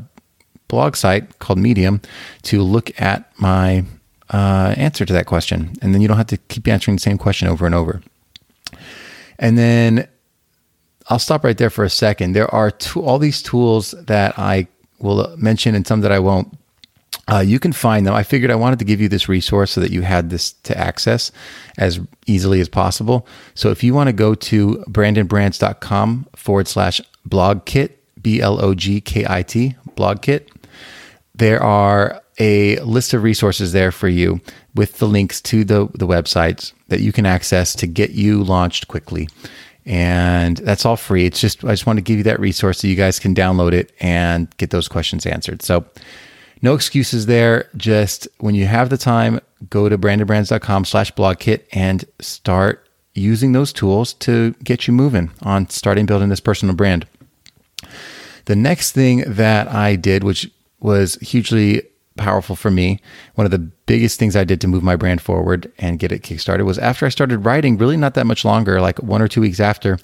blog 0.68 0.94
site 0.94 1.40
called 1.40 1.58
Medium 1.58 2.00
to 2.42 2.62
look 2.62 2.98
at 3.00 3.30
my 3.38 3.84
uh, 4.30 4.74
answer 4.76 5.04
to 5.04 5.12
that 5.12 5.26
question. 5.26 5.74
And 5.82 5.92
then 5.92 6.00
you 6.00 6.08
don't 6.08 6.16
have 6.16 6.28
to 6.28 6.36
keep 6.36 6.68
answering 6.68 6.96
the 6.96 7.02
same 7.02 7.18
question 7.18 7.48
over 7.48 7.66
and 7.66 7.74
over. 7.74 8.00
And 9.38 9.58
then 9.58 10.08
I'll 11.08 11.18
stop 11.18 11.44
right 11.44 11.56
there 11.56 11.70
for 11.70 11.84
a 11.84 11.90
second. 11.90 12.32
There 12.32 12.52
are 12.54 12.70
two, 12.70 13.02
all 13.02 13.18
these 13.18 13.42
tools 13.42 13.92
that 13.92 14.38
I 14.38 14.68
will 15.00 15.34
mention 15.36 15.74
and 15.74 15.86
some 15.86 16.00
that 16.02 16.12
I 16.12 16.18
won't. 16.18 16.56
Uh, 17.30 17.38
you 17.38 17.58
can 17.58 17.72
find 17.72 18.06
them. 18.06 18.14
I 18.14 18.22
figured 18.22 18.50
I 18.50 18.56
wanted 18.56 18.78
to 18.80 18.84
give 18.84 19.00
you 19.00 19.08
this 19.08 19.28
resource 19.28 19.70
so 19.70 19.80
that 19.80 19.92
you 19.92 20.02
had 20.02 20.30
this 20.30 20.52
to 20.64 20.76
access 20.76 21.30
as 21.78 22.00
easily 22.26 22.60
as 22.60 22.68
possible. 22.68 23.26
So 23.54 23.70
if 23.70 23.84
you 23.84 23.94
want 23.94 24.08
to 24.08 24.12
go 24.12 24.34
to 24.34 24.84
brandonbrands.com 24.88 26.26
forward 26.34 26.68
slash 26.68 27.00
blog 27.24 27.64
kit, 27.64 27.98
B 28.20 28.40
L 28.40 28.64
O 28.64 28.74
G 28.74 29.00
K 29.00 29.24
I 29.28 29.42
T, 29.42 29.76
blog 29.94 30.22
kit, 30.22 30.50
there 31.34 31.62
are 31.62 32.22
a 32.38 32.78
list 32.80 33.14
of 33.14 33.22
resources 33.22 33.72
there 33.72 33.92
for 33.92 34.08
you 34.08 34.40
with 34.74 34.98
the 34.98 35.06
links 35.06 35.40
to 35.42 35.64
the, 35.64 35.88
the 35.94 36.06
websites 36.06 36.72
that 36.88 37.00
you 37.00 37.12
can 37.12 37.26
access 37.26 37.74
to 37.76 37.86
get 37.86 38.10
you 38.10 38.42
launched 38.42 38.88
quickly 38.88 39.28
and 39.84 40.58
that's 40.58 40.84
all 40.84 40.96
free. 40.96 41.26
It's 41.26 41.40
just 41.40 41.64
I 41.64 41.68
just 41.68 41.86
want 41.86 41.96
to 41.96 42.02
give 42.02 42.18
you 42.18 42.24
that 42.24 42.40
resource 42.40 42.80
so 42.80 42.88
you 42.88 42.96
guys 42.96 43.18
can 43.18 43.34
download 43.34 43.72
it 43.72 43.92
and 44.00 44.48
get 44.56 44.70
those 44.70 44.88
questions 44.88 45.26
answered. 45.26 45.62
So 45.62 45.84
no 46.62 46.74
excuses 46.74 47.26
there. 47.26 47.68
Just 47.76 48.28
when 48.38 48.54
you 48.54 48.66
have 48.66 48.90
the 48.90 48.96
time, 48.96 49.40
go 49.68 49.88
to 49.88 49.98
brandonbrands.com 49.98 50.84
slash 50.84 51.12
blogkit 51.14 51.64
and 51.72 52.04
start 52.20 52.88
using 53.14 53.52
those 53.52 53.72
tools 53.72 54.14
to 54.14 54.52
get 54.64 54.86
you 54.86 54.94
moving 54.94 55.30
on 55.42 55.68
starting 55.68 56.06
building 56.06 56.28
this 56.28 56.40
personal 56.40 56.74
brand. 56.74 57.06
The 58.46 58.56
next 58.56 58.92
thing 58.92 59.24
that 59.26 59.68
I 59.68 59.96
did, 59.96 60.24
which 60.24 60.50
was 60.80 61.16
hugely 61.16 61.82
powerful 62.16 62.56
for 62.56 62.70
me. 62.70 63.00
One 63.34 63.44
of 63.44 63.50
the 63.50 63.58
biggest 63.58 64.18
things 64.18 64.36
I 64.36 64.44
did 64.44 64.60
to 64.60 64.68
move 64.68 64.82
my 64.82 64.96
brand 64.96 65.20
forward 65.20 65.70
and 65.78 65.98
get 65.98 66.12
it 66.12 66.22
kickstarted 66.22 66.64
was 66.64 66.78
after 66.78 67.06
I 67.06 67.10
started 67.10 67.38
writing, 67.38 67.78
really 67.78 67.96
not 67.96 68.14
that 68.14 68.26
much 68.26 68.44
longer, 68.44 68.80
like 68.80 69.02
one 69.02 69.22
or 69.22 69.28
two 69.28 69.40
weeks 69.40 69.60
after, 69.60 69.98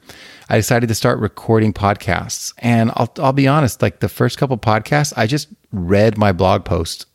I 0.49 0.57
decided 0.57 0.89
to 0.89 0.95
start 0.95 1.19
recording 1.19 1.73
podcasts. 1.73 2.53
And 2.59 2.91
I'll, 2.97 3.13
I'll 3.19 3.33
be 3.33 3.49
honest, 3.49 3.83
like 3.83 4.01
the 4.01 4.09
first 4.09 4.39
couple 4.39 4.57
podcasts, 4.59 5.13
I 5.17 5.27
just 5.27 5.49
read 5.73 6.17
my 6.17 6.33
blog 6.33 6.65
post 6.65 7.07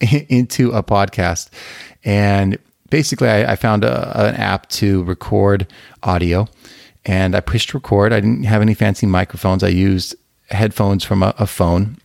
into 0.28 0.72
a 0.72 0.82
podcast. 0.82 1.50
And 2.04 2.58
basically, 2.88 3.28
I, 3.28 3.52
I 3.52 3.56
found 3.56 3.84
a, 3.84 4.28
an 4.28 4.34
app 4.36 4.68
to 4.70 5.04
record 5.04 5.66
audio 6.02 6.48
and 7.04 7.34
I 7.34 7.40
pushed 7.40 7.74
record. 7.74 8.12
I 8.12 8.20
didn't 8.20 8.44
have 8.44 8.62
any 8.62 8.74
fancy 8.74 9.06
microphones. 9.06 9.62
I 9.62 9.68
used 9.68 10.14
headphones 10.50 11.04
from 11.04 11.22
a, 11.22 11.34
a 11.38 11.46
phone 11.46 11.96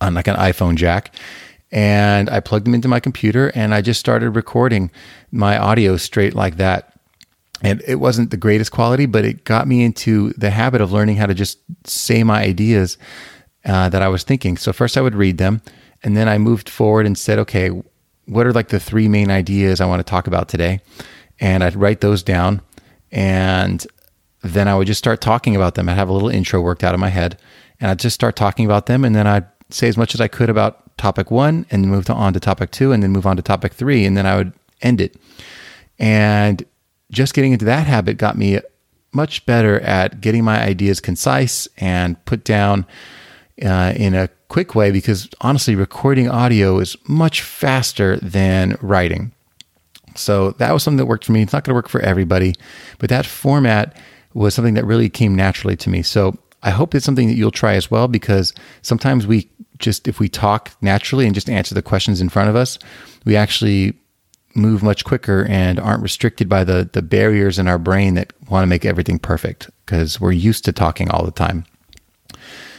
on 0.00 0.14
like 0.14 0.28
an 0.28 0.36
iPhone 0.36 0.76
jack 0.76 1.14
and 1.72 2.28
I 2.28 2.40
plugged 2.40 2.66
them 2.66 2.74
into 2.74 2.88
my 2.88 3.00
computer 3.00 3.52
and 3.54 3.74
I 3.74 3.80
just 3.80 4.00
started 4.00 4.30
recording 4.30 4.90
my 5.30 5.56
audio 5.56 5.96
straight 5.96 6.34
like 6.34 6.56
that. 6.56 6.92
And 7.62 7.82
it 7.86 7.96
wasn't 7.96 8.30
the 8.30 8.36
greatest 8.36 8.72
quality, 8.72 9.06
but 9.06 9.24
it 9.24 9.44
got 9.44 9.68
me 9.68 9.84
into 9.84 10.32
the 10.32 10.50
habit 10.50 10.80
of 10.80 10.92
learning 10.92 11.16
how 11.16 11.26
to 11.26 11.34
just 11.34 11.58
say 11.84 12.24
my 12.24 12.42
ideas 12.42 12.96
uh, 13.64 13.88
that 13.90 14.02
I 14.02 14.08
was 14.08 14.24
thinking. 14.24 14.56
So 14.56 14.72
first 14.72 14.96
I 14.96 15.02
would 15.02 15.14
read 15.14 15.36
them, 15.36 15.60
and 16.02 16.16
then 16.16 16.26
I 16.26 16.38
moved 16.38 16.70
forward 16.70 17.04
and 17.04 17.18
said, 17.18 17.38
okay, 17.40 17.68
what 18.24 18.46
are 18.46 18.52
like 18.54 18.68
the 18.68 18.80
three 18.80 19.08
main 19.08 19.30
ideas 19.30 19.80
I 19.80 19.86
want 19.86 20.00
to 20.00 20.10
talk 20.10 20.26
about 20.26 20.48
today? 20.48 20.80
And 21.38 21.62
I'd 21.62 21.76
write 21.76 22.00
those 22.00 22.22
down, 22.22 22.62
and 23.12 23.86
then 24.40 24.66
I 24.66 24.74
would 24.74 24.86
just 24.86 24.98
start 24.98 25.20
talking 25.20 25.54
about 25.54 25.74
them. 25.74 25.88
I'd 25.90 25.96
have 25.96 26.08
a 26.08 26.14
little 26.14 26.30
intro 26.30 26.62
worked 26.62 26.82
out 26.82 26.94
in 26.94 27.00
my 27.00 27.10
head, 27.10 27.38
and 27.78 27.90
I'd 27.90 27.98
just 27.98 28.14
start 28.14 28.36
talking 28.36 28.64
about 28.64 28.86
them, 28.86 29.04
and 29.04 29.14
then 29.14 29.26
I'd 29.26 29.46
say 29.72 29.88
as 29.88 29.96
much 29.96 30.14
as 30.14 30.20
I 30.20 30.28
could 30.28 30.50
about 30.50 30.96
topic 30.96 31.30
one, 31.30 31.66
and 31.70 31.84
then 31.84 31.90
move 31.90 32.08
on 32.10 32.32
to 32.32 32.40
topic 32.40 32.70
two, 32.70 32.92
and 32.92 33.02
then 33.02 33.10
move 33.10 33.26
on 33.26 33.36
to 33.36 33.42
topic 33.42 33.72
three, 33.72 34.04
and 34.04 34.16
then 34.16 34.26
I 34.26 34.36
would 34.36 34.52
end 34.82 35.00
it. 35.00 35.16
And 35.98 36.64
just 37.10 37.34
getting 37.34 37.52
into 37.52 37.64
that 37.66 37.86
habit 37.86 38.16
got 38.16 38.36
me 38.36 38.60
much 39.12 39.44
better 39.46 39.80
at 39.80 40.20
getting 40.20 40.44
my 40.44 40.62
ideas 40.62 41.00
concise 41.00 41.68
and 41.78 42.22
put 42.24 42.44
down 42.44 42.86
uh, 43.62 43.92
in 43.96 44.14
a 44.14 44.28
quick 44.48 44.74
way 44.74 44.90
because 44.90 45.28
honestly, 45.40 45.74
recording 45.74 46.28
audio 46.28 46.78
is 46.78 46.96
much 47.08 47.42
faster 47.42 48.16
than 48.18 48.76
writing. 48.80 49.32
So 50.16 50.52
that 50.52 50.72
was 50.72 50.82
something 50.82 50.98
that 50.98 51.06
worked 51.06 51.24
for 51.24 51.32
me. 51.32 51.42
It's 51.42 51.52
not 51.52 51.64
going 51.64 51.72
to 51.72 51.78
work 51.78 51.88
for 51.88 52.00
everybody, 52.00 52.54
but 52.98 53.10
that 53.10 53.26
format 53.26 53.96
was 54.34 54.54
something 54.54 54.74
that 54.74 54.84
really 54.84 55.08
came 55.08 55.34
naturally 55.34 55.76
to 55.76 55.90
me. 55.90 56.02
So 56.02 56.36
I 56.62 56.70
hope 56.70 56.94
it's 56.94 57.04
something 57.04 57.28
that 57.28 57.34
you'll 57.34 57.50
try 57.50 57.74
as 57.74 57.90
well 57.90 58.08
because 58.08 58.52
sometimes 58.82 59.26
we 59.26 59.50
just, 59.78 60.06
if 60.06 60.20
we 60.20 60.28
talk 60.28 60.72
naturally 60.82 61.24
and 61.24 61.34
just 61.34 61.48
answer 61.48 61.74
the 61.74 61.82
questions 61.82 62.20
in 62.20 62.28
front 62.28 62.50
of 62.50 62.56
us, 62.56 62.78
we 63.24 63.36
actually 63.36 63.94
move 64.54 64.82
much 64.82 65.04
quicker 65.04 65.46
and 65.48 65.78
aren't 65.78 66.02
restricted 66.02 66.48
by 66.48 66.64
the 66.64 66.88
the 66.92 67.02
barriers 67.02 67.58
in 67.58 67.68
our 67.68 67.78
brain 67.78 68.14
that 68.14 68.32
want 68.48 68.64
to 68.64 68.66
make 68.66 68.84
everything 68.84 69.18
perfect 69.18 69.70
because 69.86 70.20
we're 70.20 70.32
used 70.32 70.64
to 70.64 70.72
talking 70.72 71.08
all 71.10 71.24
the 71.24 71.30
time. 71.30 71.64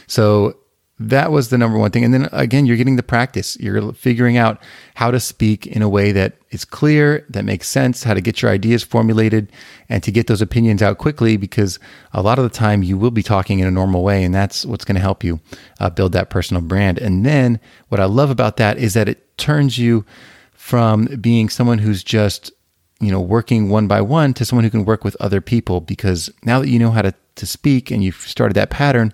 So 0.06 0.56
that 0.98 1.32
was 1.32 1.48
the 1.48 1.58
number 1.58 1.78
one 1.78 1.90
thing. 1.90 2.04
And 2.04 2.12
then 2.14 2.28
again, 2.32 2.66
you're 2.66 2.76
getting 2.76 2.96
the 2.96 3.02
practice. 3.02 3.56
You're 3.58 3.92
figuring 3.92 4.36
out 4.36 4.62
how 4.94 5.10
to 5.10 5.18
speak 5.18 5.66
in 5.66 5.82
a 5.82 5.88
way 5.88 6.12
that 6.12 6.34
is 6.50 6.64
clear, 6.64 7.24
that 7.30 7.44
makes 7.44 7.68
sense, 7.68 8.04
how 8.04 8.14
to 8.14 8.20
get 8.20 8.42
your 8.42 8.50
ideas 8.50 8.82
formulated, 8.82 9.50
and 9.88 10.02
to 10.02 10.12
get 10.12 10.26
those 10.26 10.42
opinions 10.42 10.82
out 10.82 10.98
quickly 10.98 11.36
because 11.36 11.78
a 12.12 12.22
lot 12.22 12.38
of 12.38 12.44
the 12.44 12.50
time 12.56 12.82
you 12.82 12.96
will 12.96 13.10
be 13.10 13.22
talking 13.22 13.58
in 13.58 13.66
a 13.66 13.70
normal 13.70 14.04
way. 14.04 14.22
And 14.22 14.34
that's 14.34 14.64
what's 14.64 14.84
going 14.84 14.96
to 14.96 15.00
help 15.00 15.24
you 15.24 15.40
uh, 15.80 15.90
build 15.90 16.12
that 16.12 16.30
personal 16.30 16.62
brand. 16.62 16.98
And 16.98 17.26
then 17.26 17.58
what 17.88 18.00
I 18.00 18.04
love 18.04 18.30
about 18.30 18.58
that 18.58 18.78
is 18.78 18.94
that 18.94 19.08
it 19.08 19.36
turns 19.38 19.78
you 19.78 20.04
from 20.52 21.06
being 21.20 21.48
someone 21.48 21.78
who's 21.78 22.04
just 22.04 22.52
you 23.00 23.10
know 23.10 23.20
working 23.20 23.68
one 23.68 23.88
by 23.88 24.00
one 24.00 24.32
to 24.32 24.44
someone 24.44 24.62
who 24.62 24.70
can 24.70 24.84
work 24.84 25.02
with 25.02 25.16
other 25.18 25.40
people 25.40 25.80
because 25.80 26.30
now 26.44 26.60
that 26.60 26.68
you 26.68 26.78
know 26.78 26.92
how 26.92 27.02
to, 27.02 27.12
to 27.34 27.44
speak 27.44 27.90
and 27.90 28.04
you've 28.04 28.14
started 28.14 28.54
that 28.54 28.70
pattern 28.70 29.12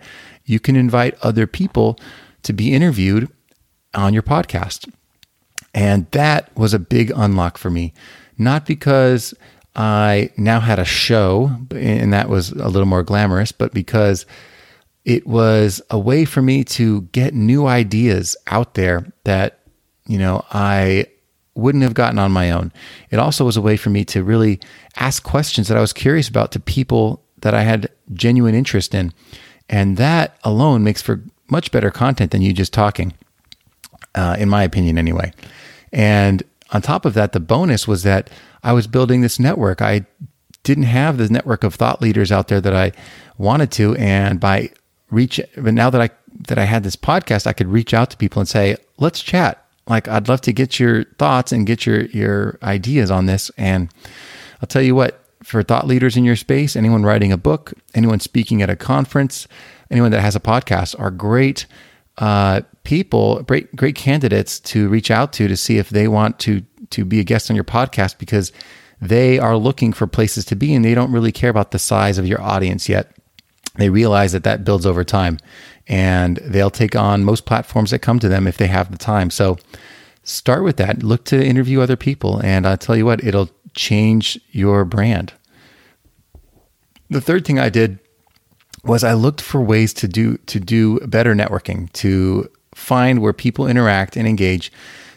you 0.48 0.58
can 0.58 0.76
invite 0.76 1.18
other 1.22 1.46
people 1.46 1.98
to 2.42 2.52
be 2.52 2.72
interviewed 2.72 3.28
on 3.94 4.14
your 4.14 4.22
podcast. 4.22 4.90
And 5.74 6.10
that 6.12 6.56
was 6.56 6.72
a 6.72 6.78
big 6.78 7.12
unlock 7.14 7.58
for 7.58 7.70
me, 7.70 7.92
not 8.38 8.66
because 8.66 9.34
I 9.76 10.30
now 10.36 10.60
had 10.60 10.78
a 10.78 10.84
show 10.84 11.50
and 11.70 12.12
that 12.12 12.28
was 12.28 12.50
a 12.52 12.68
little 12.68 12.86
more 12.86 13.02
glamorous, 13.02 13.52
but 13.52 13.72
because 13.74 14.26
it 15.04 15.26
was 15.26 15.80
a 15.90 15.98
way 15.98 16.24
for 16.24 16.42
me 16.42 16.64
to 16.64 17.02
get 17.12 17.34
new 17.34 17.66
ideas 17.66 18.36
out 18.46 18.74
there 18.74 19.12
that, 19.24 19.60
you 20.06 20.18
know, 20.18 20.44
I 20.50 21.06
wouldn't 21.54 21.84
have 21.84 21.94
gotten 21.94 22.18
on 22.18 22.32
my 22.32 22.50
own. 22.50 22.72
It 23.10 23.18
also 23.18 23.44
was 23.44 23.56
a 23.56 23.62
way 23.62 23.76
for 23.76 23.90
me 23.90 24.04
to 24.06 24.24
really 24.24 24.60
ask 24.96 25.22
questions 25.22 25.68
that 25.68 25.76
I 25.76 25.80
was 25.80 25.92
curious 25.92 26.28
about 26.28 26.52
to 26.52 26.60
people 26.60 27.24
that 27.38 27.54
I 27.54 27.62
had 27.62 27.90
genuine 28.12 28.54
interest 28.54 28.94
in. 28.94 29.12
And 29.68 29.96
that 29.96 30.38
alone 30.44 30.84
makes 30.84 31.02
for 31.02 31.22
much 31.50 31.72
better 31.72 31.90
content 31.90 32.30
than 32.30 32.42
you 32.42 32.52
just 32.52 32.72
talking, 32.72 33.12
uh, 34.14 34.36
in 34.38 34.48
my 34.48 34.62
opinion, 34.62 34.98
anyway. 34.98 35.32
And 35.92 36.42
on 36.72 36.82
top 36.82 37.04
of 37.04 37.14
that, 37.14 37.32
the 37.32 37.40
bonus 37.40 37.88
was 37.88 38.02
that 38.02 38.30
I 38.62 38.72
was 38.72 38.86
building 38.86 39.20
this 39.20 39.38
network. 39.38 39.80
I 39.80 40.06
didn't 40.62 40.84
have 40.84 41.16
the 41.16 41.28
network 41.28 41.64
of 41.64 41.74
thought 41.74 42.02
leaders 42.02 42.30
out 42.30 42.48
there 42.48 42.60
that 42.60 42.74
I 42.74 42.92
wanted 43.38 43.70
to, 43.72 43.94
and 43.96 44.40
by 44.40 44.70
reach, 45.10 45.40
but 45.56 45.72
now 45.72 45.90
that 45.90 46.00
I 46.00 46.10
that 46.48 46.58
I 46.58 46.64
had 46.64 46.82
this 46.82 46.96
podcast, 46.96 47.46
I 47.46 47.52
could 47.52 47.68
reach 47.68 47.94
out 47.94 48.10
to 48.10 48.16
people 48.16 48.40
and 48.40 48.48
say, 48.48 48.76
"Let's 48.98 49.22
chat." 49.22 49.64
Like, 49.86 50.06
I'd 50.08 50.28
love 50.28 50.42
to 50.42 50.52
get 50.52 50.78
your 50.78 51.04
thoughts 51.18 51.52
and 51.52 51.66
get 51.66 51.86
your 51.86 52.02
your 52.06 52.58
ideas 52.62 53.10
on 53.10 53.26
this. 53.26 53.50
And 53.56 53.88
I'll 54.60 54.66
tell 54.66 54.82
you 54.82 54.94
what, 54.94 55.24
for 55.42 55.62
thought 55.62 55.86
leaders 55.86 56.16
in 56.16 56.24
your 56.24 56.36
space, 56.36 56.76
anyone 56.76 57.04
writing 57.04 57.32
a 57.32 57.36
book, 57.36 57.72
anyone 57.94 58.20
speaking 58.20 58.62
at 58.62 58.70
a 58.70 58.76
conference, 58.76 59.46
anyone 59.90 60.10
that 60.10 60.20
has 60.20 60.36
a 60.36 60.40
podcast 60.40 60.98
are 60.98 61.10
great 61.10 61.66
uh, 62.18 62.62
people, 62.82 63.42
great 63.44 63.74
great 63.76 63.94
candidates 63.94 64.58
to 64.58 64.88
reach 64.88 65.10
out 65.10 65.32
to 65.34 65.48
to 65.48 65.56
see 65.56 65.78
if 65.78 65.90
they 65.90 66.08
want 66.08 66.38
to 66.40 66.62
to 66.90 67.04
be 67.04 67.20
a 67.20 67.24
guest 67.24 67.50
on 67.50 67.54
your 67.54 67.64
podcast 67.64 68.18
because 68.18 68.52
they 69.00 69.38
are 69.38 69.56
looking 69.56 69.92
for 69.92 70.06
places 70.06 70.44
to 70.46 70.56
be 70.56 70.74
and 70.74 70.84
they 70.84 70.94
don't 70.94 71.12
really 71.12 71.30
care 71.30 71.50
about 71.50 71.70
the 71.70 71.78
size 71.78 72.18
of 72.18 72.26
your 72.26 72.40
audience 72.40 72.88
yet. 72.88 73.12
They 73.76 73.90
realize 73.90 74.32
that 74.32 74.42
that 74.44 74.64
builds 74.64 74.86
over 74.86 75.04
time 75.04 75.38
and 75.86 76.38
they'll 76.38 76.70
take 76.70 76.96
on 76.96 77.24
most 77.24 77.46
platforms 77.46 77.92
that 77.92 78.00
come 78.00 78.18
to 78.18 78.28
them 78.28 78.48
if 78.48 78.56
they 78.56 78.66
have 78.66 78.90
the 78.90 78.98
time. 78.98 79.30
So 79.30 79.56
start 80.28 80.62
with 80.62 80.76
that. 80.76 81.02
Look 81.02 81.24
to 81.26 81.44
interview 81.44 81.80
other 81.80 81.96
people 81.96 82.40
and 82.40 82.66
I'll 82.66 82.76
tell 82.76 82.96
you 82.96 83.06
what, 83.06 83.24
it'll 83.24 83.50
change 83.74 84.38
your 84.50 84.84
brand. 84.84 85.32
The 87.10 87.20
third 87.20 87.46
thing 87.46 87.58
I 87.58 87.70
did 87.70 87.98
was 88.84 89.02
I 89.02 89.14
looked 89.14 89.40
for 89.40 89.60
ways 89.60 89.92
to 89.94 90.08
do 90.08 90.36
to 90.36 90.60
do 90.60 91.00
better 91.00 91.34
networking, 91.34 91.92
to 91.94 92.48
find 92.74 93.20
where 93.20 93.32
people 93.32 93.66
interact 93.66 94.16
and 94.16 94.28
engage 94.28 94.70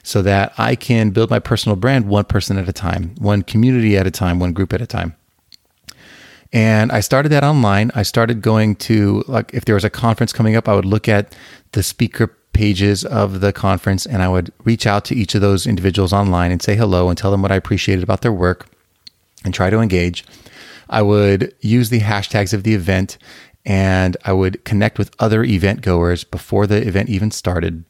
so 0.03 0.21
that 0.23 0.53
I 0.57 0.75
can 0.75 1.11
build 1.11 1.29
my 1.29 1.39
personal 1.39 1.75
brand 1.75 2.07
one 2.07 2.25
person 2.25 2.57
at 2.57 2.67
a 2.67 2.73
time, 2.73 3.13
one 3.19 3.43
community 3.43 3.97
at 3.97 4.07
a 4.07 4.11
time, 4.11 4.39
one 4.39 4.53
group 4.53 4.73
at 4.73 4.81
a 4.81 4.87
time. 4.87 5.15
And 6.51 6.91
I 6.91 7.01
started 7.01 7.29
that 7.29 7.43
online. 7.43 7.91
I 7.93 8.03
started 8.03 8.41
going 8.41 8.75
to 8.77 9.23
like 9.27 9.53
if 9.53 9.65
there 9.65 9.75
was 9.75 9.85
a 9.85 9.89
conference 9.89 10.33
coming 10.33 10.55
up, 10.55 10.67
I 10.67 10.73
would 10.73 10.85
look 10.85 11.07
at 11.07 11.35
the 11.73 11.83
speaker 11.83 12.35
pages 12.53 13.05
of 13.05 13.41
the 13.41 13.53
conference 13.53 14.05
and 14.05 14.21
I 14.21 14.27
would 14.27 14.51
reach 14.63 14.85
out 14.85 15.05
to 15.05 15.15
each 15.15 15.35
of 15.35 15.41
those 15.41 15.65
individuals 15.65 16.13
online 16.13 16.51
and 16.51 16.61
say 16.61 16.75
hello 16.75 17.09
and 17.09 17.17
tell 17.17 17.31
them 17.31 17.41
what 17.41 17.51
I 17.51 17.55
appreciated 17.55 18.03
about 18.03 18.21
their 18.21 18.33
work 18.33 18.67
and 19.43 19.53
try 19.53 19.69
to 19.69 19.79
engage. 19.79 20.25
I 20.89 21.01
would 21.01 21.55
use 21.61 21.89
the 21.89 22.01
hashtags 22.01 22.53
of 22.53 22.63
the 22.63 22.75
event 22.75 23.17
and 23.65 24.17
I 24.25 24.33
would 24.33 24.63
connect 24.65 24.97
with 24.97 25.11
other 25.19 25.43
event 25.43 25.81
goers 25.81 26.23
before 26.23 26.67
the 26.67 26.85
event 26.85 27.09
even 27.09 27.31
started. 27.31 27.85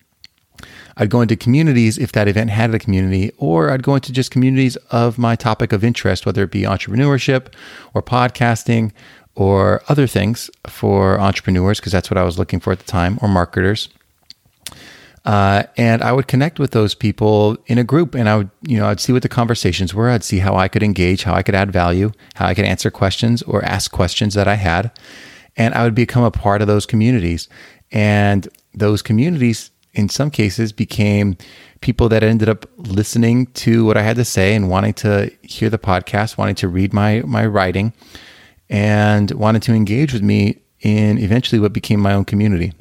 I'd 0.98 1.10
go 1.10 1.22
into 1.22 1.36
communities 1.36 1.98
if 1.98 2.12
that 2.12 2.27
event 2.27 2.50
had 2.50 2.75
a 2.75 2.80
community, 2.80 3.32
or 3.38 3.72
I'd 3.72 3.84
go 3.84 3.96
into 3.96 4.12
just 4.12 4.30
communities 4.30 4.75
of 4.91 5.18
my 5.18 5.36
topic 5.36 5.72
of 5.72 5.84
interest, 5.84 6.25
whether 6.25 6.44
it 6.44 6.51
be 6.51 6.63
entrepreneurship 6.63 7.53
or 7.94 8.01
podcasting 8.01 8.91
or 9.36 9.82
other 9.88 10.06
things 10.06 10.50
for 10.68 11.20
entrepreneurs, 11.20 11.80
because 11.80 11.94
that's 11.94 12.12
what 12.12 12.18
I 12.18 12.24
was 12.24 12.38
looking 12.38 12.60
for 12.60 12.74
at 12.74 12.80
the 12.80 12.86
time, 12.86 13.18
or 13.22 13.30
marketers. 13.30 13.89
Uh, 15.24 15.63
and 15.77 16.01
I 16.01 16.12
would 16.13 16.27
connect 16.27 16.58
with 16.58 16.72
those 16.72 16.96
people 16.96 17.58
in 17.68 17.77
a 17.77 17.84
group, 17.84 18.15
and 18.15 18.27
I 18.27 18.38
would, 18.38 18.50
you 18.63 18.77
know, 18.77 18.88
I'd 18.88 19.00
see 19.00 19.13
what 19.13 19.22
the 19.22 19.30
conversations 19.30 19.94
were. 19.94 20.10
I'd 20.10 20.24
see 20.24 20.39
how 20.39 20.56
I 20.56 20.68
could 20.68 20.82
engage, 20.82 21.24
how 21.24 21.34
I 21.34 21.44
could 21.44 21.53
add 21.53 21.72
value, 21.72 22.12
how 22.36 22.48
I 22.48 22.56
could 22.56 22.65
answer 22.65 22.89
questions 22.89 23.44
or 23.44 23.63
ask 23.63 23.91
questions 23.91 24.34
that 24.34 24.48
I 24.48 24.56
had, 24.56 24.91
and 25.56 25.75
I 25.75 25.84
would 25.84 25.94
become 25.94 26.24
a 26.24 26.32
part 26.32 26.62
of 26.62 26.68
those 26.68 26.88
communities. 26.88 27.48
And 27.91 28.48
those 28.74 29.03
communities, 29.03 29.70
in 29.94 30.10
some 30.10 30.32
cases, 30.32 30.72
became 30.72 31.38
people 31.82 32.10
that 32.10 32.24
ended 32.24 32.50
up 32.50 32.65
listening 32.77 33.46
to 33.48 33.86
what 33.86 33.98
I 33.98 34.01
had 34.01 34.15
to 34.15 34.25
say 34.25 34.56
and 34.56 34.70
wanting 34.70 34.94
to 34.96 35.32
hear 35.44 35.70
the 35.70 35.77
podcast, 35.77 36.38
wanting 36.38 36.56
to 36.56 36.68
read 36.68 36.94
my 36.94 37.22
my 37.25 37.46
writing, 37.46 37.94
and 38.70 39.30
wanted 39.32 39.62
to 39.63 39.74
engage 39.74 40.13
with 40.13 40.24
me 40.24 40.62
in 40.80 41.20
eventually 41.20 41.60
what 41.60 41.74
became 41.74 42.00
my 42.00 42.13
own 42.13 42.25
community. 42.25 42.74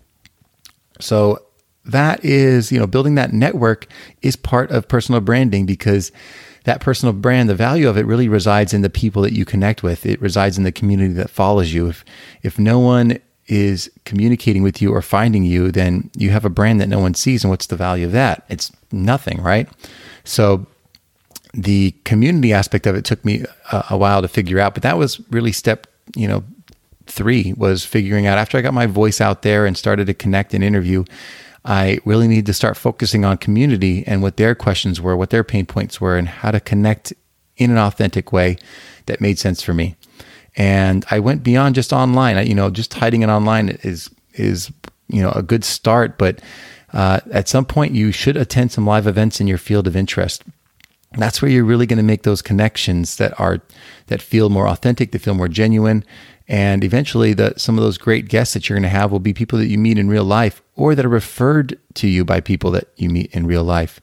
So 1.00 1.42
that 1.84 2.24
is, 2.24 2.70
you 2.70 2.78
know, 2.78 2.86
building 2.86 3.14
that 3.14 3.32
network 3.32 3.86
is 4.22 4.36
part 4.36 4.70
of 4.70 4.88
personal 4.88 5.20
branding 5.20 5.66
because 5.66 6.12
that 6.64 6.80
personal 6.80 7.12
brand, 7.12 7.48
the 7.48 7.54
value 7.54 7.88
of 7.88 7.96
it 7.96 8.06
really 8.06 8.28
resides 8.28 8.74
in 8.74 8.82
the 8.82 8.90
people 8.90 9.22
that 9.22 9.32
you 9.32 9.44
connect 9.44 9.82
with. 9.82 10.04
It 10.04 10.20
resides 10.20 10.58
in 10.58 10.64
the 10.64 10.72
community 10.72 11.14
that 11.14 11.30
follows 11.30 11.72
you. 11.72 11.88
If 11.88 12.04
if 12.42 12.58
no 12.58 12.78
one 12.78 13.18
is 13.46 13.90
communicating 14.04 14.62
with 14.62 14.80
you 14.80 14.94
or 14.94 15.02
finding 15.02 15.42
you, 15.42 15.72
then 15.72 16.10
you 16.16 16.30
have 16.30 16.44
a 16.44 16.50
brand 16.50 16.80
that 16.80 16.88
no 16.88 17.00
one 17.00 17.14
sees. 17.14 17.42
And 17.42 17.50
what's 17.50 17.66
the 17.66 17.76
value 17.76 18.06
of 18.06 18.12
that? 18.12 18.44
It's 18.48 18.70
nothing, 18.92 19.42
right? 19.42 19.68
So 20.24 20.66
the 21.52 21.92
community 22.04 22.52
aspect 22.52 22.86
of 22.86 22.94
it 22.94 23.04
took 23.04 23.24
me 23.24 23.44
a, 23.72 23.84
a 23.90 23.98
while 23.98 24.22
to 24.22 24.28
figure 24.28 24.60
out, 24.60 24.74
but 24.74 24.84
that 24.84 24.98
was 24.98 25.20
really 25.30 25.50
step, 25.50 25.88
you 26.14 26.28
know, 26.28 26.44
three 27.06 27.52
was 27.56 27.84
figuring 27.84 28.26
out 28.26 28.38
after 28.38 28.56
I 28.56 28.60
got 28.60 28.72
my 28.72 28.86
voice 28.86 29.20
out 29.20 29.42
there 29.42 29.66
and 29.66 29.76
started 29.76 30.06
to 30.06 30.14
connect 30.14 30.54
and 30.54 30.62
interview 30.62 31.04
I 31.64 31.98
really 32.04 32.28
need 32.28 32.46
to 32.46 32.54
start 32.54 32.76
focusing 32.76 33.24
on 33.24 33.36
community 33.36 34.04
and 34.06 34.22
what 34.22 34.36
their 34.36 34.54
questions 34.54 35.00
were, 35.00 35.16
what 35.16 35.30
their 35.30 35.44
pain 35.44 35.66
points 35.66 36.00
were, 36.00 36.16
and 36.16 36.28
how 36.28 36.50
to 36.50 36.60
connect 36.60 37.12
in 37.56 37.70
an 37.70 37.78
authentic 37.78 38.32
way 38.32 38.56
that 39.06 39.20
made 39.20 39.38
sense 39.38 39.62
for 39.62 39.74
me. 39.74 39.96
And 40.56 41.04
I 41.10 41.20
went 41.20 41.42
beyond 41.42 41.74
just 41.74 41.92
online. 41.92 42.36
I, 42.36 42.42
you 42.42 42.54
know, 42.54 42.70
just 42.70 42.94
hiding 42.94 43.22
it 43.22 43.28
online 43.28 43.78
is 43.82 44.10
is 44.34 44.72
you 45.08 45.22
know 45.22 45.30
a 45.32 45.42
good 45.42 45.64
start, 45.64 46.18
but 46.18 46.40
uh, 46.92 47.20
at 47.30 47.48
some 47.48 47.64
point 47.64 47.94
you 47.94 48.10
should 48.10 48.36
attend 48.36 48.72
some 48.72 48.86
live 48.86 49.06
events 49.06 49.40
in 49.40 49.46
your 49.46 49.58
field 49.58 49.86
of 49.86 49.96
interest. 49.96 50.42
That's 51.18 51.42
where 51.42 51.50
you're 51.50 51.64
really 51.64 51.86
going 51.86 51.98
to 51.98 52.04
make 52.04 52.22
those 52.22 52.40
connections 52.42 53.16
that 53.16 53.38
are 53.38 53.60
that 54.06 54.22
feel 54.22 54.48
more 54.48 54.68
authentic, 54.68 55.12
that 55.12 55.20
feel 55.20 55.34
more 55.34 55.48
genuine, 55.48 56.04
and 56.50 56.82
eventually, 56.82 57.32
the, 57.32 57.54
some 57.56 57.78
of 57.78 57.84
those 57.84 57.96
great 57.96 58.26
guests 58.26 58.54
that 58.54 58.68
you're 58.68 58.76
going 58.76 58.82
to 58.82 58.88
have 58.88 59.12
will 59.12 59.20
be 59.20 59.32
people 59.32 59.56
that 59.60 59.68
you 59.68 59.78
meet 59.78 59.98
in 59.98 60.08
real 60.08 60.24
life 60.24 60.60
or 60.74 60.96
that 60.96 61.06
are 61.06 61.08
referred 61.08 61.78
to 61.94 62.08
you 62.08 62.24
by 62.24 62.40
people 62.40 62.72
that 62.72 62.88
you 62.96 63.08
meet 63.08 63.32
in 63.32 63.46
real 63.46 63.62
life. 63.62 64.00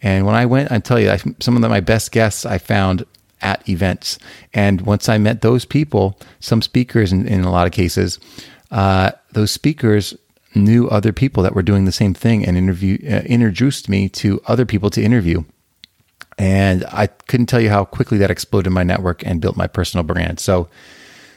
And 0.00 0.24
when 0.24 0.36
I 0.36 0.46
went, 0.46 0.70
I 0.70 0.78
tell 0.78 1.00
you, 1.00 1.10
I, 1.10 1.18
some 1.40 1.56
of 1.56 1.62
the, 1.62 1.68
my 1.68 1.80
best 1.80 2.12
guests 2.12 2.46
I 2.46 2.58
found 2.58 3.04
at 3.40 3.68
events. 3.68 4.16
And 4.54 4.82
once 4.82 5.08
I 5.08 5.18
met 5.18 5.40
those 5.40 5.64
people, 5.64 6.16
some 6.38 6.62
speakers 6.62 7.12
in, 7.12 7.26
in 7.26 7.42
a 7.42 7.50
lot 7.50 7.66
of 7.66 7.72
cases, 7.72 8.20
uh, 8.70 9.10
those 9.32 9.50
speakers 9.50 10.16
knew 10.54 10.86
other 10.88 11.12
people 11.12 11.42
that 11.42 11.56
were 11.56 11.62
doing 11.64 11.84
the 11.84 11.90
same 11.90 12.14
thing 12.14 12.46
and 12.46 12.56
interview, 12.56 12.98
uh, 13.10 13.22
introduced 13.26 13.88
me 13.88 14.08
to 14.10 14.40
other 14.46 14.64
people 14.64 14.88
to 14.90 15.02
interview. 15.02 15.42
And 16.38 16.84
I 16.92 17.08
couldn't 17.08 17.46
tell 17.46 17.60
you 17.60 17.70
how 17.70 17.84
quickly 17.84 18.18
that 18.18 18.30
exploded 18.30 18.72
my 18.72 18.84
network 18.84 19.26
and 19.26 19.40
built 19.40 19.56
my 19.56 19.66
personal 19.66 20.04
brand. 20.04 20.38
So 20.38 20.68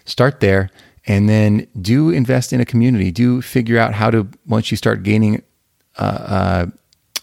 start 0.05 0.39
there 0.39 0.69
and 1.07 1.27
then 1.27 1.67
do 1.81 2.09
invest 2.09 2.53
in 2.53 2.61
a 2.61 2.65
community. 2.65 3.11
Do 3.11 3.41
figure 3.41 3.79
out 3.79 3.93
how 3.93 4.11
to 4.11 4.27
once 4.45 4.71
you 4.71 4.77
start 4.77 5.03
gaining 5.03 5.41
uh, 5.97 6.01
uh, 6.01 6.65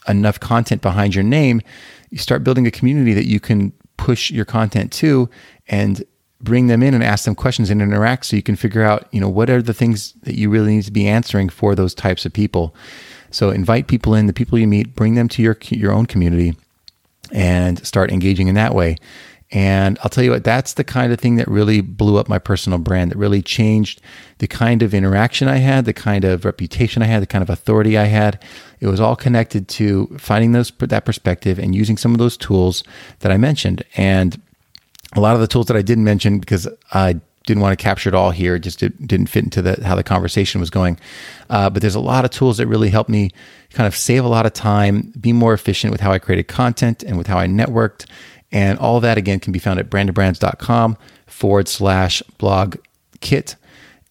enough 0.09 0.41
content 0.41 0.83
behind 0.83 1.15
your 1.15 1.25
name 1.25 1.63
you 2.11 2.19
start 2.19 2.45
building 2.45 2.67
a 2.67 2.71
community 2.71 3.13
that 3.13 3.27
you 3.27 3.41
can 3.41 3.73
push 3.97 4.31
your 4.31 4.45
content 4.45 4.93
to 4.93 5.29
and 5.69 6.05
bring 6.41 6.69
them 6.69 6.83
in 6.83 6.95
and 6.95 7.03
ask 7.03 7.25
them 7.25 7.35
questions 7.35 7.69
and 7.69 7.83
interact 7.83 8.27
so 8.27 8.37
you 8.37 8.43
can 8.43 8.57
figure 8.57 8.83
out 8.83 9.09
you 9.13 9.21
know 9.21 9.29
what 9.29 9.51
are 9.51 9.61
the 9.61 9.75
things 9.75 10.13
that 10.23 10.37
you 10.37 10.49
really 10.49 10.77
need 10.77 10.85
to 10.85 10.93
be 10.93 11.07
answering 11.07 11.49
for 11.49 11.75
those 11.75 11.95
types 11.95 12.25
of 12.25 12.33
people. 12.33 12.75
So 13.31 13.51
invite 13.51 13.89
people 13.89 14.15
in 14.15 14.27
the 14.27 14.33
people 14.33 14.59
you 14.59 14.69
meet 14.69 14.95
bring 14.95 15.15
them 15.15 15.29
to 15.29 15.43
your 15.43 15.59
your 15.69 15.93
own 15.93 16.07
community 16.07 16.55
and 17.33 17.85
start 17.87 18.11
engaging 18.11 18.49
in 18.49 18.55
that 18.55 18.75
way 18.75 18.97
and 19.51 19.99
I'll 20.03 20.11
tell 20.11 20.25
you 20.25 20.31
what, 20.31 20.45
that's 20.45 20.75
the 20.75 20.85
kind 20.85 21.11
of 21.11 21.19
thing 21.19 21.37
that 21.37 21.49
really 21.49 21.81
blew 21.81 22.19
up 22.19 22.29
my 22.29 22.39
personal 22.39 22.79
brand, 22.79 23.11
that 23.11 23.17
really 23.17 23.41
changed 23.41 24.01
the 24.39 24.47
kind 24.47 24.83
of 24.83 24.93
interaction 24.93 25.49
I 25.49 25.57
had, 25.57 25.87
the 25.87 25.95
kind 25.95 26.25
of 26.25 26.45
reputation 26.45 27.03
I 27.03 27.07
had, 27.07 27.23
the 27.23 27.27
kind 27.27 27.43
of 27.43 27.49
authority 27.49 27.97
I 27.97 28.05
had. 28.05 28.43
It 28.81 28.89
was 28.89 29.01
all 29.01 29.17
connected 29.17 29.67
to 29.69 30.07
finding 30.19 30.53
those 30.53 30.71
that 30.79 31.07
perspective 31.07 31.59
and 31.59 31.75
using 31.75 31.97
some 31.97 32.13
of 32.13 32.19
those 32.19 32.37
tools 32.37 32.85
that 33.21 33.33
I 33.33 33.39
mentioned. 33.39 33.85
And 33.97 34.41
a 35.15 35.21
lot 35.21 35.35
of 35.35 35.41
the 35.41 35.47
tools 35.47 35.67
that 35.67 35.77
I 35.77 35.83
didn't 35.83 36.05
mention 36.05 36.41
because 36.41 36.69
I 36.93 37.19
didn't 37.47 37.63
want 37.63 37.79
to 37.79 37.83
capture 37.83 38.11
it 38.11 38.15
all 38.15 38.31
here. 38.31 38.57
It 38.57 38.61
just 38.61 38.79
didn't 38.81 39.29
fit 39.29 39.45
into 39.45 39.63
the, 39.63 39.83
how 39.83 39.95
the 39.95 40.05
conversation 40.05 40.61
was 40.61 40.69
going. 40.69 41.01
Uh, 41.49 41.71
but 41.71 41.81
there's 41.81 41.95
a 41.95 42.01
lot 42.01 42.27
of 42.27 42.31
tools 42.31 42.59
that 42.59 42.67
really 42.67 42.91
helped 42.91 43.09
me 43.09 43.31
kind 43.73 43.87
of 43.87 43.97
save 43.97 44.23
a 44.23 44.29
lot 44.29 44.45
of 44.45 44.53
time, 44.53 45.11
be 45.19 45.33
more 45.33 45.55
efficient 45.55 45.91
with 45.91 46.03
how 46.03 46.13
I 46.13 46.19
created 46.19 46.49
content 46.49 47.03
and 47.03 47.17
with 47.17 47.27
how 47.27 47.39
I 47.39 47.47
networked 47.47 48.05
and 48.53 48.79
all 48.79 49.01
that 49.01 49.19
again 49.19 49.41
can 49.41 49.53
be 49.53 49.59
found 49.59 49.79
at 49.79 49.91
brandonbrands.com 49.91 50.97
forward 51.27 51.69
slash 51.69 52.23
blog 52.39 52.77
kit. 53.21 53.57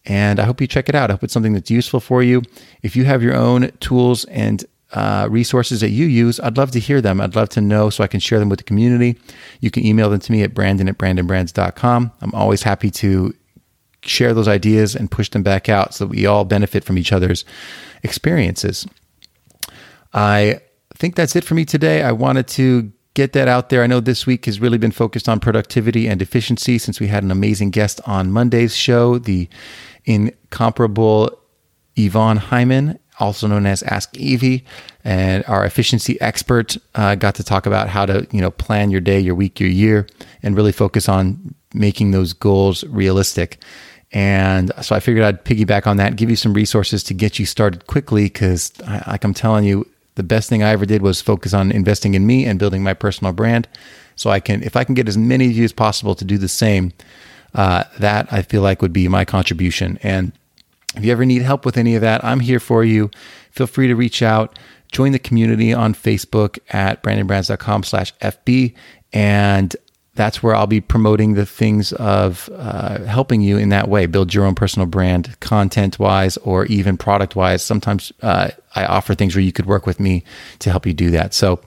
And 0.06 0.39
I 0.39 0.46
hope 0.46 0.62
you 0.62 0.67
check 0.67 0.88
it 0.88 0.96
out. 0.96 1.10
I 1.10 1.13
hope 1.13 1.24
it's 1.24 1.34
something 1.34 1.53
that's 1.53 1.72
useful 1.72 2.00
for 2.00 2.24
you. 2.24 2.41
If 2.82 2.96
you 2.96 3.06
have 3.06 3.22
your 3.22 3.36
own 3.36 3.72
tools 3.79 4.25
and 4.25 4.63
uh, 4.94 5.27
resources 5.29 5.82
that 5.82 5.89
you 5.89 6.06
use, 6.06 6.39
I'd 6.39 6.58
love 6.58 6.72
to 6.72 6.79
hear 6.79 7.01
them. 7.01 7.20
I'd 7.20 7.36
love 7.36 7.50
to 7.50 7.62
know 7.62 7.89
so 7.89 8.03
I 8.03 8.08
can 8.08 8.22
share 8.22 8.39
them 8.39 8.48
with 8.48 8.60
the 8.60 8.63
community. 8.63 9.20
You 9.60 9.70
can 9.70 9.86
email 9.86 10.10
them 10.10 10.22
to 10.22 10.32
me 10.32 10.44
at 10.44 10.53
brandon 10.53 10.88
at 10.88 10.98
brandonbrands.com. 10.98 12.12
I'm 12.22 12.34
always 12.34 12.63
happy 12.63 12.89
to 12.91 13.34
share 14.02 14.34
those 14.34 14.47
ideas 14.47 14.95
and 14.95 15.12
push 15.12 15.30
them 15.30 15.43
back 15.43 15.67
out 15.67 15.93
so 15.93 16.06
that 16.06 16.12
we 16.12 16.26
all 16.26 16.45
benefit 16.45 16.86
from 16.86 16.97
each 16.97 17.12
other's 17.12 17.43
experiences. 18.04 18.88
I 20.13 20.62
think 20.95 21.15
that's 21.15 21.36
it 21.36 21.43
for 21.43 21.54
me 21.54 21.65
today. 21.65 22.04
I 22.04 22.13
wanted 22.13 22.47
to 22.50 22.91
get 23.17 23.34
that 23.34 23.47
out 23.47 23.69
there. 23.69 23.82
I 23.82 23.88
know 23.88 23.99
this 23.99 24.27
week 24.27 24.45
has 24.45 24.62
really 24.62 24.77
been 24.77 24.91
focused 24.91 25.27
on 25.27 25.39
productivity 25.39 26.08
and 26.08 26.21
efficiency 26.21 26.77
since 26.77 26.99
we 26.99 27.08
had 27.08 27.23
an 27.23 27.32
amazing 27.32 27.71
guest 27.71 27.99
on 28.06 28.32
Monday's 28.32 28.75
show, 28.75 29.17
the 29.17 29.49
incomparable 30.06 31.36
Yvonne 31.95 32.38
Heimann, 32.38 32.99
also 33.19 33.47
known 33.47 33.65
as 33.65 33.82
AskYvi, 33.82 34.63
and 35.03 35.43
our 35.47 35.65
efficiency 35.65 36.21
expert 36.21 36.77
uh, 36.93 37.15
got 37.15 37.34
to 37.34 37.43
talk 37.43 37.65
about 37.65 37.89
how 37.89 38.06
to 38.06 38.27
you 38.32 38.39
know 38.39 38.51
plan 38.51 38.91
your 38.91 39.01
day, 39.01 39.19
your 39.19 39.34
week, 39.34 39.60
your 39.60 39.69
year, 39.69 40.06
and 40.43 40.56
really 40.56 40.71
focus 40.71 41.10
on 41.10 41.56
making 41.73 42.12
those 42.12 42.34
goals 42.34 42.84
realistic. 42.84 43.58
And 44.12 44.71
so 44.84 44.95
I 44.95 44.99
figured 44.99 45.25
I'd 45.25 45.43
piggyback 45.43 45.88
on 45.88 45.97
that, 45.97 46.17
give 46.17 46.30
you 46.30 46.36
some 46.36 46.53
resources 46.53 47.03
to 47.06 47.15
get 47.15 47.39
you 47.39 47.47
started 47.47 47.88
quickly, 47.88 48.25
because 48.25 48.71
like 49.08 49.23
I'm 49.23 49.34
telling 49.34 49.65
you, 49.65 49.88
the 50.17 50.23
best 50.23 50.49
thing 50.49 50.63
I 50.63 50.71
ever 50.71 50.86
did 50.86 51.01
was 51.03 51.21
focus 51.21 51.53
on 51.53 51.71
investing 51.71 52.15
in 52.15 52.25
me 52.25 52.45
and 52.45 52.58
building 52.60 52.84
my 52.84 52.93
personal 52.93 53.34
brand. 53.34 53.67
So 54.15 54.32
I 54.32 54.39
can, 54.39 54.63
if 54.63 54.75
I 54.75 54.84
can 54.84 54.95
get 54.95 55.08
as 55.08 55.17
many 55.17 55.45
of 55.45 55.51
you 55.51 55.63
as 55.63 55.71
possible 55.71 56.15
to 56.15 56.25
do 56.25 56.39
the 56.39 56.47
same, 56.47 56.91
uh, 57.53 57.84
that 57.99 58.27
I 58.34 58.41
feel 58.41 58.63
like 58.63 58.82
would 58.82 58.91
be 58.93 59.08
my 59.08 59.25
contribution. 59.25 59.99
And 60.01 60.32
if 60.95 61.06
you 61.06 61.12
ever 61.12 61.23
need 61.23 61.43
help 61.43 61.65
with 61.65 61.77
any 61.77 61.93
of 61.93 62.01
that, 62.01 62.25
I'm 62.25 62.39
here 62.39 62.60
for 62.60 62.84
you. 62.84 63.12
Feel 63.51 63.67
free 63.67 63.88
to 63.88 63.95
reach 63.95 64.23
out. 64.23 64.58
Join 64.91 65.12
the 65.12 65.19
community 65.19 65.71
on 65.71 65.93
Facebook 65.93 66.58
at 66.69 67.03
brandonbrands.com 67.03 67.84
slash 67.84 68.13
FB. 68.15 68.73
And 69.13 69.75
that's 70.17 70.41
where 70.41 70.56
I'll 70.56 70.67
be 70.67 70.82
promoting 70.82 71.36
the 71.36 71.45
things 71.45 71.93
of 71.93 72.49
uh, 72.56 73.03
helping 73.03 73.41
you 73.41 73.58
in 73.58 73.69
that 73.69 73.88
way, 73.88 74.08
build 74.08 74.34
your 74.34 74.45
own 74.45 74.56
personal 74.56 74.88
brand, 74.88 75.39
content 75.39 75.99
wise, 75.99 76.38
or 76.38 76.65
even 76.65 76.97
product 76.97 77.36
wise. 77.36 77.63
Sometimes 77.63 78.12
uh, 78.21 78.49
I 78.75 78.86
offer 78.86 79.13
things 79.13 79.36
where 79.36 79.43
you 79.43 79.53
could 79.53 79.67
work 79.67 79.86
with 79.86 79.99
me 79.99 80.23
to 80.60 80.71
help 80.71 80.86
you 80.86 80.93
do 80.93 81.12
that. 81.12 81.34
So 81.34 81.62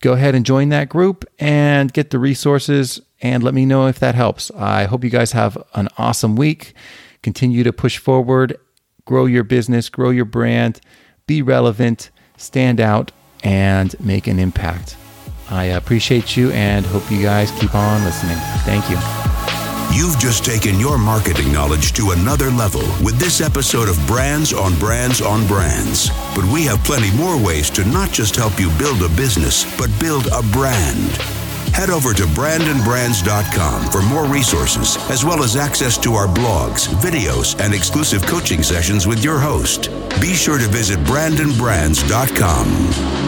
go 0.00 0.12
ahead 0.12 0.34
and 0.34 0.44
join 0.44 0.68
that 0.70 0.88
group 0.88 1.24
and 1.38 1.92
get 1.92 2.10
the 2.10 2.18
resources 2.18 3.00
and 3.22 3.44
let 3.44 3.54
me 3.54 3.64
know 3.64 3.86
if 3.86 4.00
that 4.00 4.16
helps. 4.16 4.50
I 4.50 4.84
hope 4.84 5.04
you 5.04 5.10
guys 5.10 5.30
have 5.32 5.56
an 5.74 5.88
awesome 5.96 6.34
week. 6.34 6.74
Continue 7.22 7.62
to 7.62 7.72
push 7.72 7.98
forward, 7.98 8.58
grow 9.04 9.26
your 9.26 9.44
business, 9.44 9.88
grow 9.88 10.10
your 10.10 10.24
brand, 10.24 10.80
be 11.28 11.40
relevant, 11.40 12.10
stand 12.36 12.80
out, 12.80 13.12
and 13.44 13.94
make 14.00 14.26
an 14.26 14.40
impact. 14.40 14.96
I 15.52 15.64
appreciate 15.76 16.34
you 16.34 16.50
and 16.52 16.86
hope 16.86 17.10
you 17.10 17.20
guys 17.20 17.50
keep 17.52 17.74
on 17.74 18.02
listening. 18.04 18.38
Thank 18.64 18.88
you. 18.88 18.96
You've 19.94 20.18
just 20.18 20.46
taken 20.46 20.80
your 20.80 20.96
marketing 20.96 21.52
knowledge 21.52 21.92
to 21.92 22.12
another 22.12 22.50
level 22.50 22.80
with 23.04 23.18
this 23.18 23.42
episode 23.42 23.90
of 23.90 24.06
Brands 24.06 24.54
on 24.54 24.74
Brands 24.78 25.20
on 25.20 25.46
Brands. 25.46 26.08
But 26.34 26.46
we 26.46 26.64
have 26.64 26.82
plenty 26.84 27.14
more 27.14 27.36
ways 27.36 27.68
to 27.70 27.84
not 27.84 28.10
just 28.10 28.34
help 28.34 28.58
you 28.58 28.70
build 28.78 29.02
a 29.02 29.10
business, 29.14 29.66
but 29.76 29.90
build 30.00 30.26
a 30.28 30.40
brand. 30.52 31.10
Head 31.74 31.90
over 31.90 32.14
to 32.14 32.22
brandonbrands.com 32.22 33.90
for 33.90 34.00
more 34.00 34.24
resources, 34.24 34.96
as 35.10 35.22
well 35.22 35.42
as 35.42 35.56
access 35.56 35.98
to 35.98 36.14
our 36.14 36.28
blogs, 36.28 36.86
videos, 37.02 37.60
and 37.60 37.74
exclusive 37.74 38.24
coaching 38.24 38.62
sessions 38.62 39.06
with 39.06 39.22
your 39.22 39.38
host. 39.38 39.90
Be 40.18 40.32
sure 40.32 40.56
to 40.56 40.68
visit 40.68 40.98
brandonbrands.com. 41.00 43.21